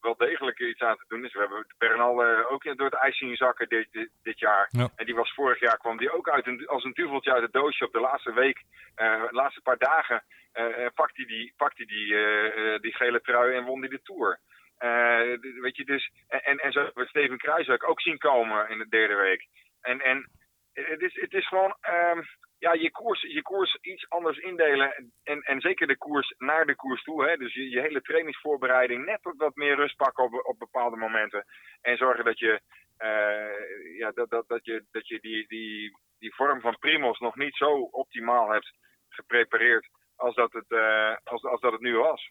[0.00, 1.32] wel degelijk iets aan te doen is.
[1.32, 4.68] We hebben Bernal ook door het ijs zien zakken dit, dit, dit jaar.
[4.70, 4.88] Ja.
[4.96, 7.52] En die was vorig jaar kwam die ook uit een, als een duveltje uit het
[7.52, 8.62] doosje op de laatste week.
[8.94, 10.24] de laatste paar dagen
[10.56, 11.52] eh, eh, pakt hij die,
[11.86, 14.38] die, die gele trui en won hij de Tour.
[14.78, 15.20] Eh,
[15.60, 19.14] weet je, dus, en, en, zo we Steven Kruijswijk ook zien komen in de derde
[19.14, 19.46] week.
[19.80, 20.30] En, en
[20.72, 22.22] het, is, het is gewoon ehm,
[22.58, 25.12] ja, je, koers, je koers iets anders indelen.
[25.24, 27.24] En, en zeker de koers naar de koers toe.
[27.24, 27.36] Hè?
[27.36, 31.44] Dus je, je hele trainingsvoorbereiding net wat- wat meer rust pakken op, op bepaalde momenten.
[31.80, 32.60] En zorgen dat je,
[32.96, 37.36] eh, ja, dat, dat, dat je, dat je die, die, die vorm van Primos nog
[37.36, 38.72] niet zo optimaal hebt
[39.08, 42.30] geprepareerd als dat het, eh, als, als dat het nu was.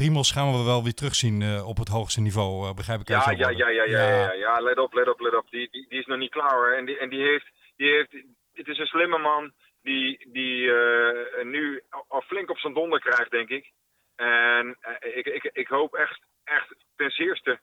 [0.00, 3.30] Primos gaan we wel weer terugzien eh, op het hoogste niveau, eh, begrijp ik Ja,
[3.30, 5.50] ja, ja, ja, ja, ja, ja, ja, let op, let op, let op.
[5.50, 6.72] Die, die, die is nog niet klaar hoor.
[6.72, 8.12] En die, en die heeft, die heeft,
[8.54, 13.30] het is een slimme man die, die eh, nu al flink op zijn donder krijgt,
[13.30, 13.70] denk ik.
[14.16, 17.60] En ik, ik, ik hoop echt, echt ten zeerste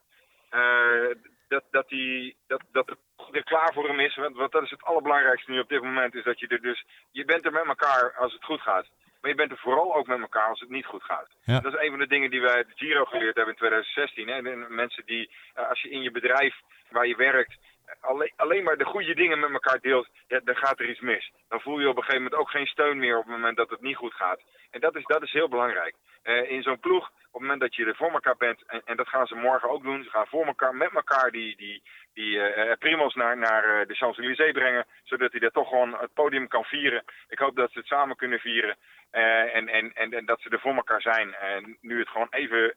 [1.48, 3.00] dat, dat, die, dat, dat het
[3.32, 4.16] er klaar voor hem is.
[4.16, 6.16] Want, want dat is het allerbelangrijkste nu op dit moment.
[6.16, 8.88] Is dat je er dus, je bent er met elkaar als het goed gaat.
[9.24, 11.30] Maar je bent er vooral ook met elkaar als het niet goed gaat.
[11.44, 11.60] Ja.
[11.60, 14.28] Dat is een van de dingen die wij uit de Giro geleerd hebben in 2016.
[14.28, 14.42] Hè.
[14.70, 16.56] Mensen die, eh, als je in je bedrijf
[16.90, 17.58] waar je werkt,
[18.00, 21.32] alleen, alleen maar de goede dingen met elkaar deelt, ja, dan gaat er iets mis.
[21.48, 23.70] Dan voel je op een gegeven moment ook geen steun meer op het moment dat
[23.70, 24.42] het niet goed gaat.
[24.72, 25.96] En dat is, dat is heel belangrijk.
[26.24, 28.98] Eh, in zo'n ploeg, op het moment dat je er voor elkaar bent, en, en
[28.98, 32.40] dat gaan ze morgen ook doen, ze gaan voor elkaar, met elkaar die, die, die
[32.40, 36.48] eh, eh, Primos naar, naar de Champs-Élysées brengen, zodat hij daar toch gewoon het podium
[36.48, 37.04] kan vieren.
[37.28, 38.78] Ik hoop dat ze het samen kunnen vieren
[39.12, 41.34] en, en, en, en dat ze er voor elkaar zijn.
[41.34, 42.76] En nu het gewoon even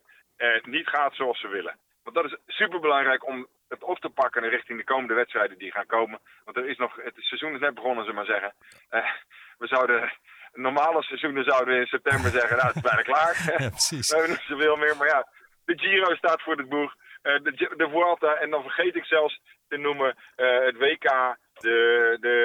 [0.62, 1.78] niet gaat zoals ze willen.
[2.02, 3.46] Want dat is super belangrijk om
[3.86, 6.20] op te pakken richting de komende wedstrijden die gaan komen.
[6.44, 8.54] Want er is nog, het seizoen is net begonnen, we maar zeggen.
[8.88, 9.10] Eh,
[9.58, 10.12] we zouden,
[10.52, 13.54] normale seizoenen zouden we in september zeggen, nou het is bijna klaar.
[13.58, 14.08] Ja, precies.
[14.10, 15.28] We hebben niet zoveel meer, maar ja,
[15.64, 16.94] de Giro staat voor de boeg.
[17.26, 22.16] Eh, de, de Vuelta, en dan vergeet ik zelfs te noemen eh, het WK de,
[22.20, 22.36] de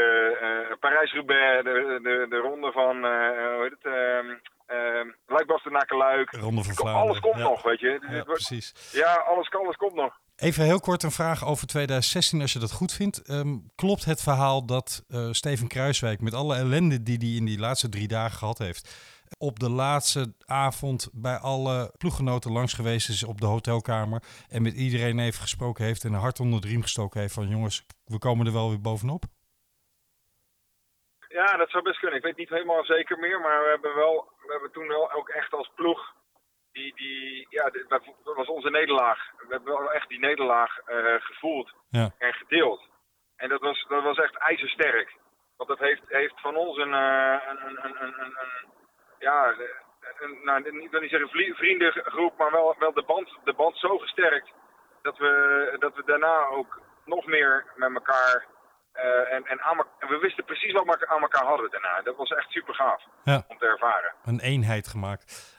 [0.70, 6.32] uh, Parijs-Roubaix, de, de, de ronde van, hoe heet het, Luik-Bastenaken-Luik.
[6.32, 7.08] Ronde van Vlaanderen.
[7.08, 7.44] Alles komt ja.
[7.44, 8.00] nog, weet je.
[8.10, 8.92] Ja, precies.
[8.92, 10.20] Ja, alles, alles komt nog.
[10.48, 13.30] Even heel kort een vraag over 2016, als je dat goed vindt.
[13.30, 17.60] Um, klopt het verhaal dat uh, Steven Kruiswijk met alle ellende die hij in die
[17.60, 18.84] laatste drie dagen gehad heeft,
[19.38, 24.74] op de laatste avond bij alle ploeggenoten langs geweest is op de hotelkamer en met
[24.74, 28.18] iedereen even gesproken heeft en een hart onder de riem gestoken heeft van jongens, we
[28.18, 29.24] komen er wel weer bovenop?
[31.28, 32.18] Ja, dat zou best kunnen.
[32.18, 35.30] Ik weet niet helemaal zeker meer, maar we hebben, wel, we hebben toen wel ook
[35.30, 36.14] echt als ploeg
[36.72, 37.70] die, die, ja,
[38.24, 39.32] dat was onze nederlaag.
[39.38, 42.12] We hebben wel echt die nederlaag uh, gevoeld ja.
[42.18, 42.90] en gedeeld.
[43.36, 45.20] En dat was, dat was echt ijzersterk.
[45.58, 48.34] Want dat heeft, heeft van ons een, uh, een, een, een, een,
[49.20, 49.56] ja,
[50.20, 53.98] een, nou, ik wil niet zeggen vriendengroep, maar wel, wel de, band, de band zo
[53.98, 54.52] gesterkt
[55.02, 58.46] dat we, dat we daarna ook nog meer met elkaar.
[58.96, 62.02] Uh, en, en, aan, en we wisten precies wat we aan elkaar hadden daarna.
[62.02, 63.44] Dat was echt super gaaf ja.
[63.48, 64.14] om te ervaren.
[64.26, 65.51] Een eenheid gemaakt.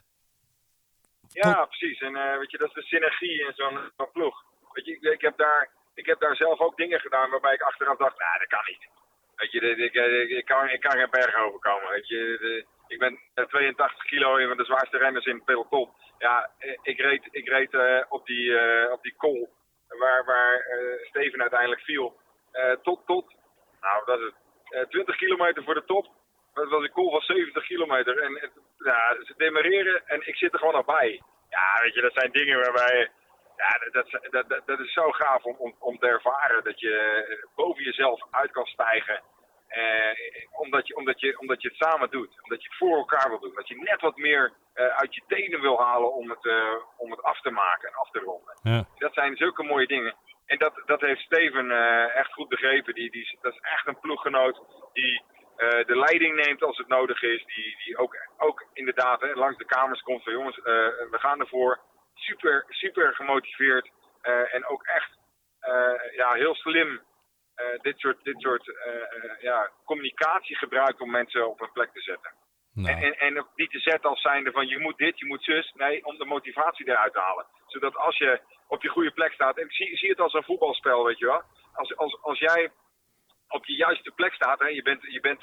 [1.33, 2.01] Ja, precies.
[2.01, 4.45] En uh, weet je, dat is de synergie in zo'n zo ploeg.
[4.73, 7.63] Weet je, ik, ik, heb daar, ik heb daar zelf ook dingen gedaan waarbij ik
[7.63, 8.89] achteraf dacht, nou, dat kan niet.
[9.37, 11.91] Weet je, ik, ik, ik, kan, ik kan geen berg overkomen.
[11.91, 15.91] Weet je, de, ik ben 82 kilo, een van de zwaarste renners in peloton.
[16.19, 16.51] Ja,
[16.83, 19.51] ik reed, ik reed uh, op die, uh, op die kool
[19.89, 20.65] waar, waar
[21.03, 22.21] Steven uiteindelijk viel.
[22.83, 23.35] tot, tot,
[23.81, 24.33] nou, dat is
[24.65, 26.07] het, 20 kilometer voor de top.
[26.55, 28.19] Dat was een kool van 70 kilometer.
[28.23, 31.23] En ja, ze demareren en ik zit er gewoon nog bij.
[31.49, 33.11] Ja, weet je, dat zijn dingen waarbij...
[33.57, 36.97] Ja, dat, dat, dat, dat is zo gaaf om, om, om te ervaren dat je
[37.55, 39.23] boven jezelf uit kan stijgen.
[39.77, 42.43] Uh, omdat, je, omdat, je, omdat je het samen doet.
[42.43, 43.55] Omdat je het voor elkaar wil doen.
[43.55, 47.11] Dat je net wat meer uh, uit je tenen wil halen om het, uh, om
[47.11, 48.59] het af te maken en af te ronden.
[48.63, 48.85] Ja.
[48.99, 50.15] Dat zijn zulke mooie dingen.
[50.47, 51.71] En dat, dat heeft Steven
[52.15, 52.95] echt goed begrepen.
[52.95, 54.61] Die, die, dat is echt een ploeggenoot
[54.93, 55.23] die
[55.87, 57.45] de leiding neemt als het nodig is.
[57.45, 61.81] Die, die ook, ook inderdaad hè, langs de kamers komt van jongens, we gaan ervoor.
[62.15, 63.91] Super, super gemotiveerd.
[64.53, 65.11] en ook echt
[66.17, 67.01] ja, heel slim
[67.83, 68.77] dit soort, dit soort
[69.41, 72.33] ja, communicatie gebruikt om mensen op een plek te zetten.
[72.75, 72.89] Nou.
[72.89, 75.73] En, en, en niet te zetten als zijnde van je moet dit, je moet zus.
[75.75, 77.47] Nee, om de motivatie eruit te halen.
[77.67, 79.57] Zodat als je op je goede plek staat.
[79.57, 81.43] En ik zie, zie het als een voetbalspel, weet je wel.
[81.73, 82.71] Als, als, als jij
[83.53, 85.41] op je juiste plek staat, hè, je bent, je bent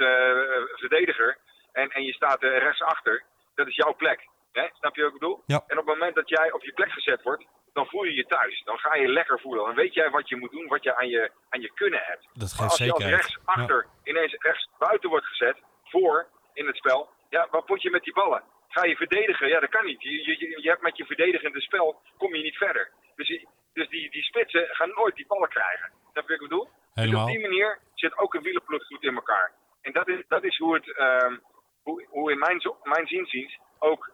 [0.79, 1.37] verdediger.
[1.71, 3.23] En, en je staat rechtsachter.
[3.55, 4.27] Dat is jouw plek.
[4.51, 4.67] Hè?
[4.73, 5.43] Snap je wat ik bedoel?
[5.45, 5.63] Ja.
[5.67, 8.25] En op het moment dat jij op je plek gezet wordt, dan voel je je
[8.25, 8.61] thuis.
[8.63, 9.65] Dan ga je lekker voelen.
[9.65, 12.27] Dan weet jij wat je moet doen, wat je aan je, aan je kunnen hebt.
[12.33, 17.09] Dat geeft als je als rechtsachter ineens rechts buiten wordt gezet, voor in het spel,
[17.29, 18.43] ja, wat moet je met die ballen?
[18.67, 19.47] Ga je verdedigen?
[19.47, 20.01] Ja, dat kan niet.
[20.01, 22.91] Je, je, je hebt met je verdedigende spel, kom je niet verder.
[23.15, 25.91] Dus, die, dus die, die spitsen gaan nooit die ballen krijgen.
[26.13, 26.69] Dat wat ik bedoel?
[26.99, 27.25] Helemaal.
[27.25, 29.51] Dus op die manier zit ook een wielerploeg goed in elkaar.
[29.81, 31.41] En dat is, dat is hoe het, um,
[31.83, 34.11] hoe, hoe in mijn, mijn zinziens ook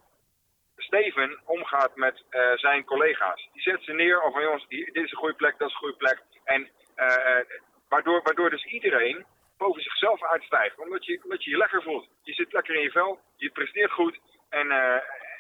[0.78, 3.50] Steven omgaat met uh, zijn collega's.
[3.54, 5.80] Die zet ze neer over jongens, hier, dit is een goede plek, dat is een
[5.80, 6.22] goede plek.
[6.44, 7.42] En uh,
[7.90, 9.26] waardoor, waardoor dus iedereen
[9.58, 10.80] boven zichzelf uitstijgt.
[10.80, 12.10] Omdat je, omdat je je lekker voelt.
[12.24, 14.20] Je zit lekker in je vel, je presteert goed.
[14.50, 14.94] En, uh,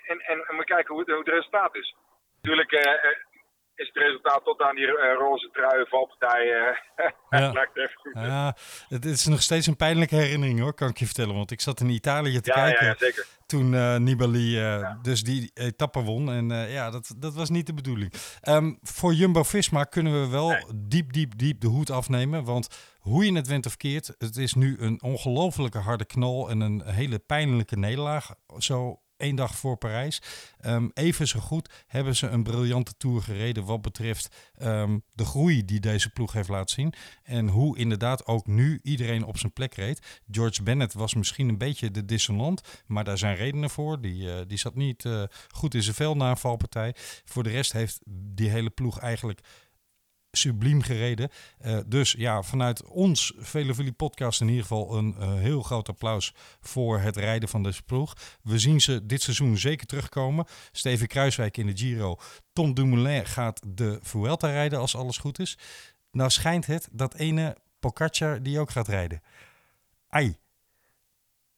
[0.05, 1.95] en, en, en we kijken hoe, hoe het resultaat is.
[2.41, 2.71] Natuurlijk
[3.75, 6.43] is het resultaat tot aan die roze trui valpartij.
[7.29, 7.67] Ja.
[7.73, 8.13] even goed.
[8.13, 8.55] Ja,
[8.89, 11.35] het is nog steeds een pijnlijke herinnering hoor, kan ik je vertellen.
[11.35, 13.27] Want ik zat in Italië te ja, kijken ja, ja, zeker.
[13.45, 14.99] toen uh, Nibali uh, ja.
[15.01, 16.31] dus die etappe won.
[16.31, 18.13] En ja, dat, dat was niet de bedoeling.
[18.49, 20.63] Um, voor Jumbo-Visma kunnen we wel Nee.
[20.75, 22.43] diep, diep, diep de hoed afnemen.
[22.43, 26.59] Want hoe je het went of keert, het is nu een ongelofelijke harde knal en
[26.59, 28.29] een hele pijnlijke nederlaag.
[28.57, 30.21] Zo één dag voor Parijs.
[30.65, 35.65] Um, even zo goed hebben ze een briljante tour gereden wat betreft um, de groei
[35.65, 36.93] die deze ploeg heeft laten zien.
[37.23, 40.21] En hoe inderdaad ook nu iedereen op zijn plek reed.
[40.32, 44.01] George Bennett was misschien een beetje de dissonant, maar daar zijn redenen voor.
[44.01, 46.36] Die, uh, die zat niet uh, goed in zijn vel na.
[47.25, 49.41] Voor de rest heeft die hele ploeg eigenlijk
[50.38, 51.30] subliem gereden.
[51.65, 56.34] Uh, dus ja, vanuit ons Vele podcast in ieder geval een uh, heel groot applaus
[56.60, 58.13] voor het rijden van deze ploeg.
[58.41, 60.45] We zien ze dit seizoen zeker terugkomen.
[60.71, 62.17] Steven Kruiswijk in de Giro.
[62.54, 65.58] Tom Dumoulin gaat de Vuelta rijden als alles goed is.
[66.12, 69.21] Nou schijnt het dat ene Pogacar die ook gaat rijden.
[70.10, 70.38] Ai.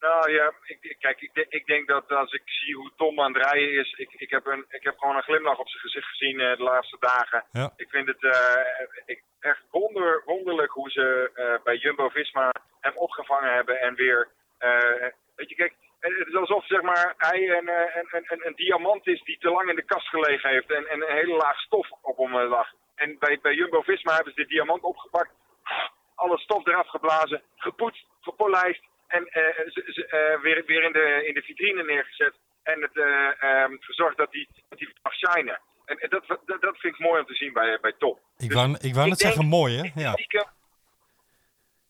[0.00, 3.42] Nou ja, ik, kijk, ik, ik, denk dat als ik zie hoe Tom aan het
[3.42, 6.40] rijden is, ik, ik, heb, een, ik heb gewoon een glimlach op zijn gezicht gezien
[6.40, 7.44] uh, de laatste dagen.
[7.52, 7.72] Ja.
[7.76, 8.32] Ik vind het uh,
[9.06, 14.28] ik, echt wonder, wonderlijk hoe ze uh, bij Jumbo-Visma hem opgevangen hebben en weer,
[15.36, 19.22] weet je, kijk, het is alsof zeg maar, hij een, een, een, een, diamant is
[19.22, 22.16] die te lang in de kast gelegen heeft en, en een hele laag stof op
[22.16, 22.72] hem lag.
[22.94, 25.30] En bij, bij Jumbo-Visma hebben ze de diamant opgepakt
[26.14, 31.24] alle stof eraf geblazen, gepoetst, gepolijst en eh, ze- ze, eh, weer, weer in, de,
[31.26, 32.34] in de vitrine neergezet.
[32.62, 35.60] En het gezorgd dat die, dat die mag shinen.
[35.84, 38.18] En, en dat, dat, dat vind ik mooi om te zien bij, bij Top.
[38.36, 40.00] Ik Dus wou, ik wou ik net denk- zeggen mooi, hè?
[40.00, 40.12] Ja.
[40.12, 40.50] stiekem-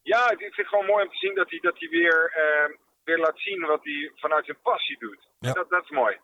[0.03, 2.73] Ja, ik vind het gewoon mooi om te zien dat hij, dat hij weer, ehm,
[3.05, 5.29] weer laat zien wat hij vanuit zijn passie doet.
[5.39, 5.53] Ja.
[5.53, 6.19] Dat, dat is mooi.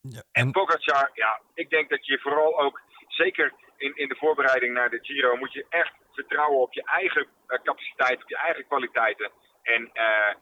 [0.00, 4.16] Ja, En En Pogacar, ja, ik denk dat je vooral ook, zeker in, in de
[4.16, 8.66] voorbereiding naar de Giro, moet je echt vertrouwen op je eigen capaciteit, op je eigen
[8.66, 9.30] kwaliteiten.
[9.62, 10.34] En, eh,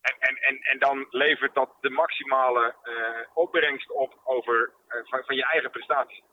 [0.00, 2.92] en, en, en, en dan levert dat de maximale eh,
[3.34, 6.24] opbrengst op over, eh, van, van je eigen prestatie.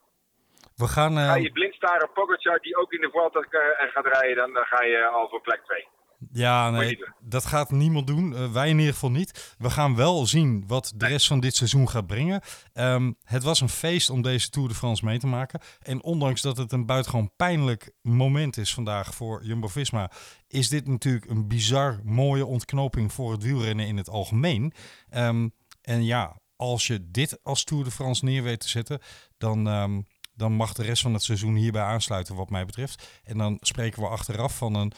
[0.76, 1.18] we gaan.
[1.18, 3.42] Ga je blind staren op Pogacar, die ook in de Vuelta
[3.78, 5.88] gaat rijden, dan, dan ga je al voor plek 2.
[6.32, 8.36] Ja, nee, dat gaat niemand doen.
[8.36, 9.56] Eh, wij in ieder geval niet.
[9.58, 12.42] We gaan wel zien wat de rest van dit seizoen gaat brengen.
[12.74, 15.60] Ehm, het was een feest om deze Tour de France mee te maken.
[15.82, 20.12] En ondanks dat het een buitengewoon pijnlijk moment is vandaag voor Jumbo-Visma...
[20.48, 24.74] is dit natuurlijk een bizar mooie ontknoping voor het wielrennen in het algemeen.
[25.10, 25.50] Ehm,
[25.82, 29.00] en ja, als je dit als Tour de France neer weet te zetten...
[29.38, 29.68] dan...
[29.68, 30.02] ehm,
[30.38, 33.22] dan mag de rest van het seizoen hierbij aansluiten, wat mij betreft.
[33.24, 34.92] En dan spreken we achteraf van een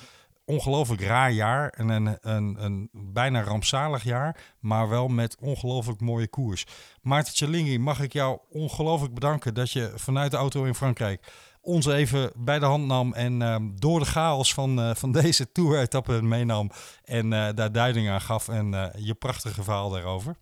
[0.48, 6.28] ongelooflijk raar jaar en een, een, een bijna rampzalig jaar, maar wel met ongelooflijk mooie
[6.28, 6.66] koers.
[7.02, 11.22] Maarten Tjallingi, mag ik jou ongelooflijk bedanken dat je vanuit de auto in Frankrijk
[11.68, 15.52] ons even bij de hand nam en ehm, door de chaos van, eh, van deze
[15.52, 16.70] tour-etappe meenam
[17.04, 20.36] en eh, daar duiding aan gaf en eh, je prachtige verhaal daarover.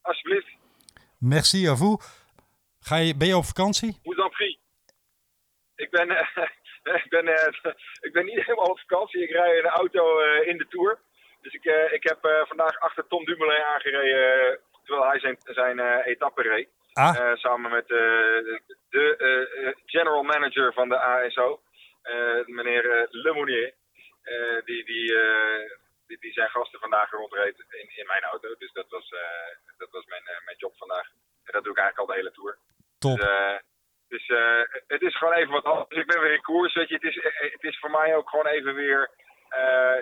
[0.00, 0.48] Alsjeblieft,
[1.18, 2.02] Merci à vous.
[2.80, 3.98] Ga je, ben je op vakantie?
[4.02, 4.58] hoe dan prie.
[5.74, 6.08] Ik ben,
[7.04, 7.52] ik, ben, eh,
[8.06, 9.22] ik ben niet helemaal op vakantie.
[9.22, 10.98] Ik rij in de auto eh, in de Tour.
[11.40, 16.42] Dus ik, eh, ik heb vandaag achter Tom Dumoulin aangereden, terwijl hij zijn, zijn etappe
[16.42, 16.68] reed.
[16.92, 21.60] Ah, samen met de, general manager van de ASO,
[22.46, 23.74] meneer Lemonnier.
[24.22, 25.14] Eh, die, die,
[26.20, 28.54] die, zijn gasten vandaag rondreed in, in mijn auto.
[28.58, 29.14] Dus dat was,
[29.78, 31.06] dat was mijn, mijn job vandaag.
[31.44, 32.58] En dat doe ik eigenlijk al de hele tour.
[32.98, 33.16] top.
[33.18, 33.69] Dus,
[34.10, 35.88] dus eh, het is gewoon even wat anders.
[35.88, 36.74] Dus ik ben weer in koers.
[36.74, 36.94] Weet je.
[36.94, 39.10] Het, is, eh, het is voor mij ook gewoon even weer
[39.48, 39.96] eh,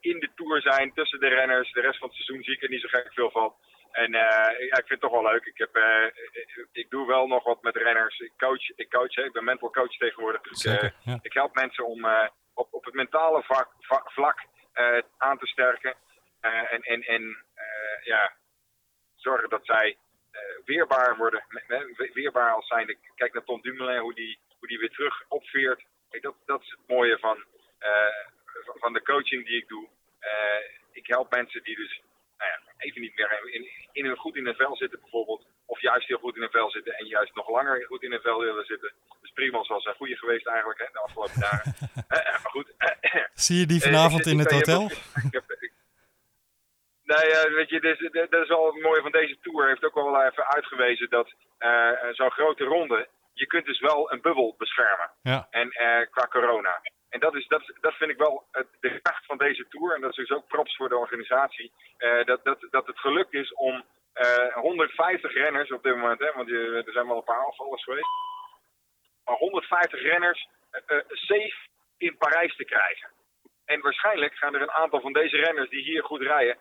[0.00, 1.72] in de tour zijn tussen de renners.
[1.72, 3.54] De rest van het seizoen zie ik er niet zo gek veel van.
[3.92, 5.44] En eh, ja, ik vind het toch wel leuk.
[5.44, 8.18] Ik, heb, eh, ik- ik doe wel nog wat met renners.
[8.18, 9.24] Ik coach, ik, coach hè.
[9.24, 10.40] ik ben mental coach tegenwoordig.
[10.42, 11.18] Dus, eh, Zeker, ja.
[11.22, 14.38] ik help mensen om eh, op, op het mentale vak, va- vlak
[14.72, 15.94] eh, aan te sterken.
[16.40, 18.32] Eh, en en, en eh, ja,
[19.16, 19.96] zorgen dat zij eh,
[20.64, 21.44] weerbaar worden.
[22.12, 22.96] Weerbaar als zijnde.
[23.14, 25.82] Kijk naar Tom Dumoulin, hoe die, hoe die weer terug opveert.
[26.10, 27.44] Kijk, dat, dat is het mooie van,
[27.78, 27.90] eh,
[28.64, 29.88] van- van de coaching die ik doe.
[30.18, 30.30] Eh,
[30.92, 32.00] ik help mensen die dus
[32.38, 35.46] nou ja, even niet meer in, in hun goed in hun vel zitten bijvoorbeeld.
[35.66, 38.20] Of juist heel goed in hun vel zitten en juist nog langer goed in hun
[38.20, 38.92] vel willen zitten.
[39.20, 41.74] Dus Primos was een goede geweest eigenlijk hè, de afgelopen dagen.
[42.08, 42.72] Eh, eh, maar goed.
[43.34, 44.82] Zie je die Eh, vanavond in het hotel?
[45.26, 45.51] ik heb- ik-
[47.14, 47.80] Nee, eh, weet je,
[48.30, 49.68] dat is wel het mooie van deze tour.
[49.68, 54.20] Heeft ook wel even uitgewezen dat eh, zo'n grote ronde, je kunt dus wel een
[54.20, 55.10] bubbel beschermen.
[55.22, 55.46] Ja.
[55.50, 56.80] En eh, qua corona.
[57.08, 58.44] En dat, is, dat, dat vind ik wel
[58.80, 59.94] de kracht van deze tour.
[59.94, 61.72] En dat is dus ook props voor de organisatie.
[62.24, 66.48] dat, dat, dat het gelukt is om eh, 150 renners op dit moment, hè, want
[66.48, 68.08] je, er zijn wel een paar afvallers geweest.
[69.24, 71.56] Maar 150 renners eh, safe
[71.96, 73.10] in Parijs te krijgen.
[73.64, 76.58] En waarschijnlijk gaan er een aantal van deze renners die hier goed rijden,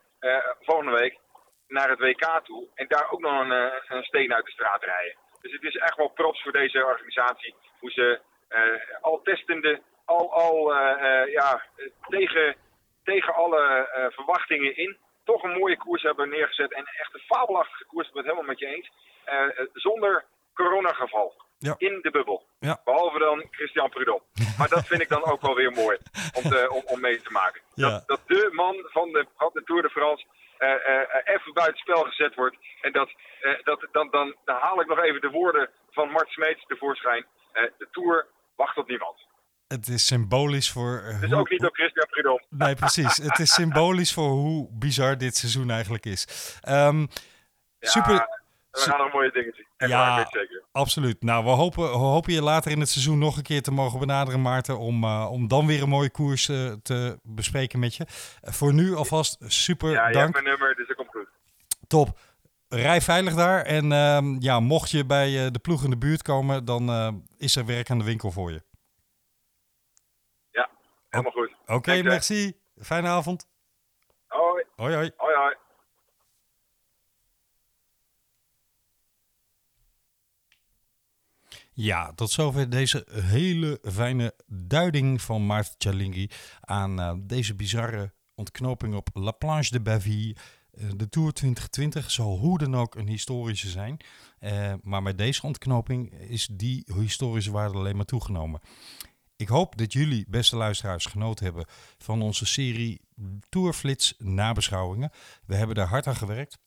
[0.61, 1.19] volgende week
[1.67, 2.67] naar het WK toe.
[2.75, 5.15] En daar ook nog een, eh, een steen uit de straat rijden.
[5.41, 7.55] Dus het is echt wel props voor deze organisatie.
[7.79, 12.55] Hoe ze eh, al testende, al, al eh, eh, ja, eh, tegen,
[13.03, 16.73] tegen alle eh, verwachtingen in, toch een mooie koers hebben neergezet.
[16.73, 18.91] En echt een fabelachtige koers, ik ben het helemaal met je eens.
[19.23, 21.41] Eh, eh, zonder coronageval.
[21.57, 21.75] Ja.
[21.77, 22.45] In de bubbel.
[22.59, 22.81] Ja.
[22.85, 24.23] Behalve dan Christian Prudhomme.
[24.57, 25.97] Maar dat vind ik dan ook wel weer mooi
[26.33, 27.61] om, te, om, om mee te maken.
[27.73, 27.89] Ja.
[27.89, 30.25] Dat, dat de man van de, van de Tour de France
[30.57, 32.57] eh, eh, even buiten spel gezet wordt.
[32.81, 33.09] En dat,
[33.41, 37.25] eh, dat, dan, dan, dan haal ik nog even de woorden van Mart Smeets tevoorschijn.
[37.53, 39.15] De Tour wacht op niemand.
[39.67, 41.03] Het is symbolisch voor.
[41.21, 42.43] Dus hoe- ook niet op Christian Prudhomme.
[42.49, 43.17] Nee, precies.
[43.17, 46.57] Het is symbolisch voor hoe bizar dit seizoen eigenlijk is.
[46.61, 46.99] Ehm,
[47.79, 48.40] Ja, super.
[48.71, 49.65] We gaan nog mooie dingen zien.
[49.77, 50.15] En Ja.
[50.17, 50.21] ja.
[50.21, 50.63] ik zeker.
[50.71, 51.21] Absoluut.
[51.23, 53.99] Nou, we hopen, we hopen je later in het seizoen nog een keer te mogen
[53.99, 54.77] benaderen, Maarten.
[54.79, 58.05] Om, eh, om dan weer een mooie koers eh, te bespreken met je.
[58.41, 60.33] Voor nu alvast super Ja, je hebt dank.
[60.33, 61.27] mijn nummer, dus dat komt goed.
[61.87, 62.19] Top.
[62.67, 63.61] Rij veilig daar.
[63.65, 67.55] En ehm, ja, mocht je bij eh, de ploeg in de buurt komen, dan is
[67.55, 68.61] er werk aan de winkel voor je.
[70.51, 70.69] Ja,
[71.09, 71.55] helemaal goed.
[71.65, 72.53] Oké, Dank merci.
[72.81, 73.47] Fijne avond.
[74.27, 75.11] Hoi, Hoi, hoi.
[75.17, 75.55] hoi, hoi.
[81.81, 86.29] Ja, tot zover deze hele fijne duiding van Maarten Cialinghi
[86.59, 90.35] aan uh, deze bizarre ontknoping op La Planche de Baville.
[90.73, 93.97] Uh, de Tour 2020 zal hoe dan ook een historische zijn.
[94.39, 98.59] Uh, maar met deze ontknoping is die historische waarde alleen maar toegenomen.
[99.35, 101.65] Ik hoop dat jullie, beste luisteraars, genoten hebben
[101.97, 103.01] van onze serie
[103.49, 105.11] Tourflits nabeschouwingen.
[105.45, 106.57] We hebben daar hard aan gewerkt.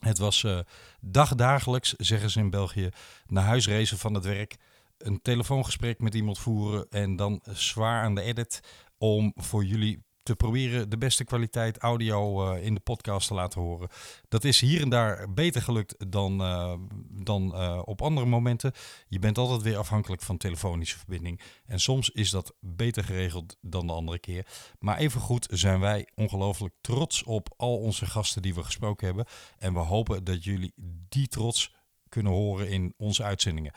[0.00, 0.58] Het was uh,
[1.00, 2.88] dagdagelijks, zeggen ze in België,
[3.26, 4.56] naar huis racen van het werk.
[4.98, 8.60] Een telefoongesprek met iemand voeren en dan zwaar aan de edit
[8.98, 13.60] om voor jullie te proberen de beste kwaliteit audio uh, in de podcast te laten
[13.60, 13.88] horen.
[14.28, 16.74] Dat is hier en daar beter gelukt dan, uh,
[17.10, 18.72] dan uh, op andere momenten.
[19.08, 21.40] Je bent altijd weer afhankelijk van telefonische verbinding.
[21.66, 24.46] En soms is dat beter geregeld dan de andere keer.
[24.78, 29.26] Maar evengoed zijn wij ongelooflijk trots op al onze gasten die we gesproken hebben.
[29.58, 30.72] En we hopen dat jullie
[31.08, 31.74] die trots
[32.08, 33.72] kunnen horen in onze uitzendingen.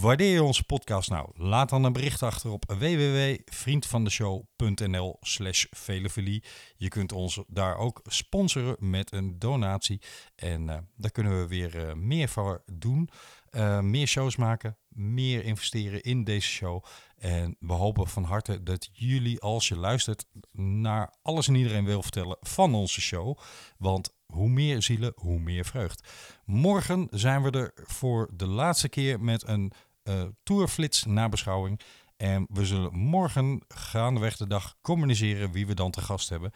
[0.00, 1.30] Waardeer je onze podcast nou?
[1.34, 6.44] Laat dan een bericht achter op www.vriendvandeshow.nl slash velevelie.
[6.76, 10.00] Je kunt ons daar ook sponsoren met een donatie.
[10.34, 13.10] En uh, daar kunnen we weer uh, meer voor doen.
[13.50, 16.84] Uh, meer shows maken, meer investeren in deze show.
[17.16, 22.02] En we hopen van harte dat jullie, als je luistert, naar alles en iedereen wil
[22.02, 23.38] vertellen van onze show.
[23.78, 26.08] Want hoe meer zielen, hoe meer vreugd.
[26.44, 29.72] Morgen zijn we er voor de laatste keer met een
[30.04, 31.80] uh, Tourflits nabeschouwing.
[32.16, 36.52] En we zullen morgen gaandeweg de dag communiceren wie we dan te gast hebben.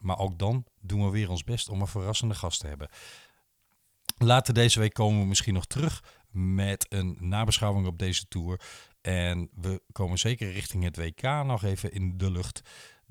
[0.00, 2.88] Maar ook dan doen we weer ons best om een verrassende gast te hebben.
[4.18, 8.60] Later deze week komen we misschien nog terug met een nabeschouwing op deze tour.
[9.00, 12.62] En we komen zeker richting het WK nog even in de lucht.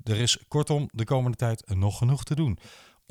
[0.02, 2.58] Er is kortom de komende tijd nog genoeg te doen.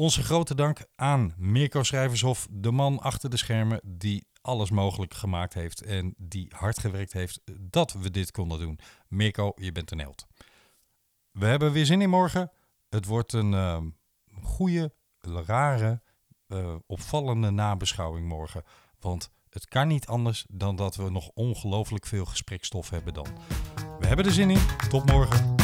[0.01, 5.53] Onze grote dank aan Mirko Schrijvershof, de man achter de schermen die alles mogelijk gemaakt
[5.53, 8.79] heeft en die hard gewerkt heeft dat we dit konden doen.
[9.07, 10.25] Mirko, je bent een held.
[11.31, 12.51] We hebben weer zin in morgen.
[12.89, 13.77] Het wordt een uh,
[14.43, 14.93] goede,
[15.45, 16.01] rare,
[16.47, 18.63] uh, opvallende nabeschouwing morgen.
[18.99, 23.27] Want het kan niet anders dan dat we nog ongelooflijk veel gesprekstof hebben dan.
[23.99, 24.67] We hebben er zin in.
[24.89, 25.61] Tot morgen.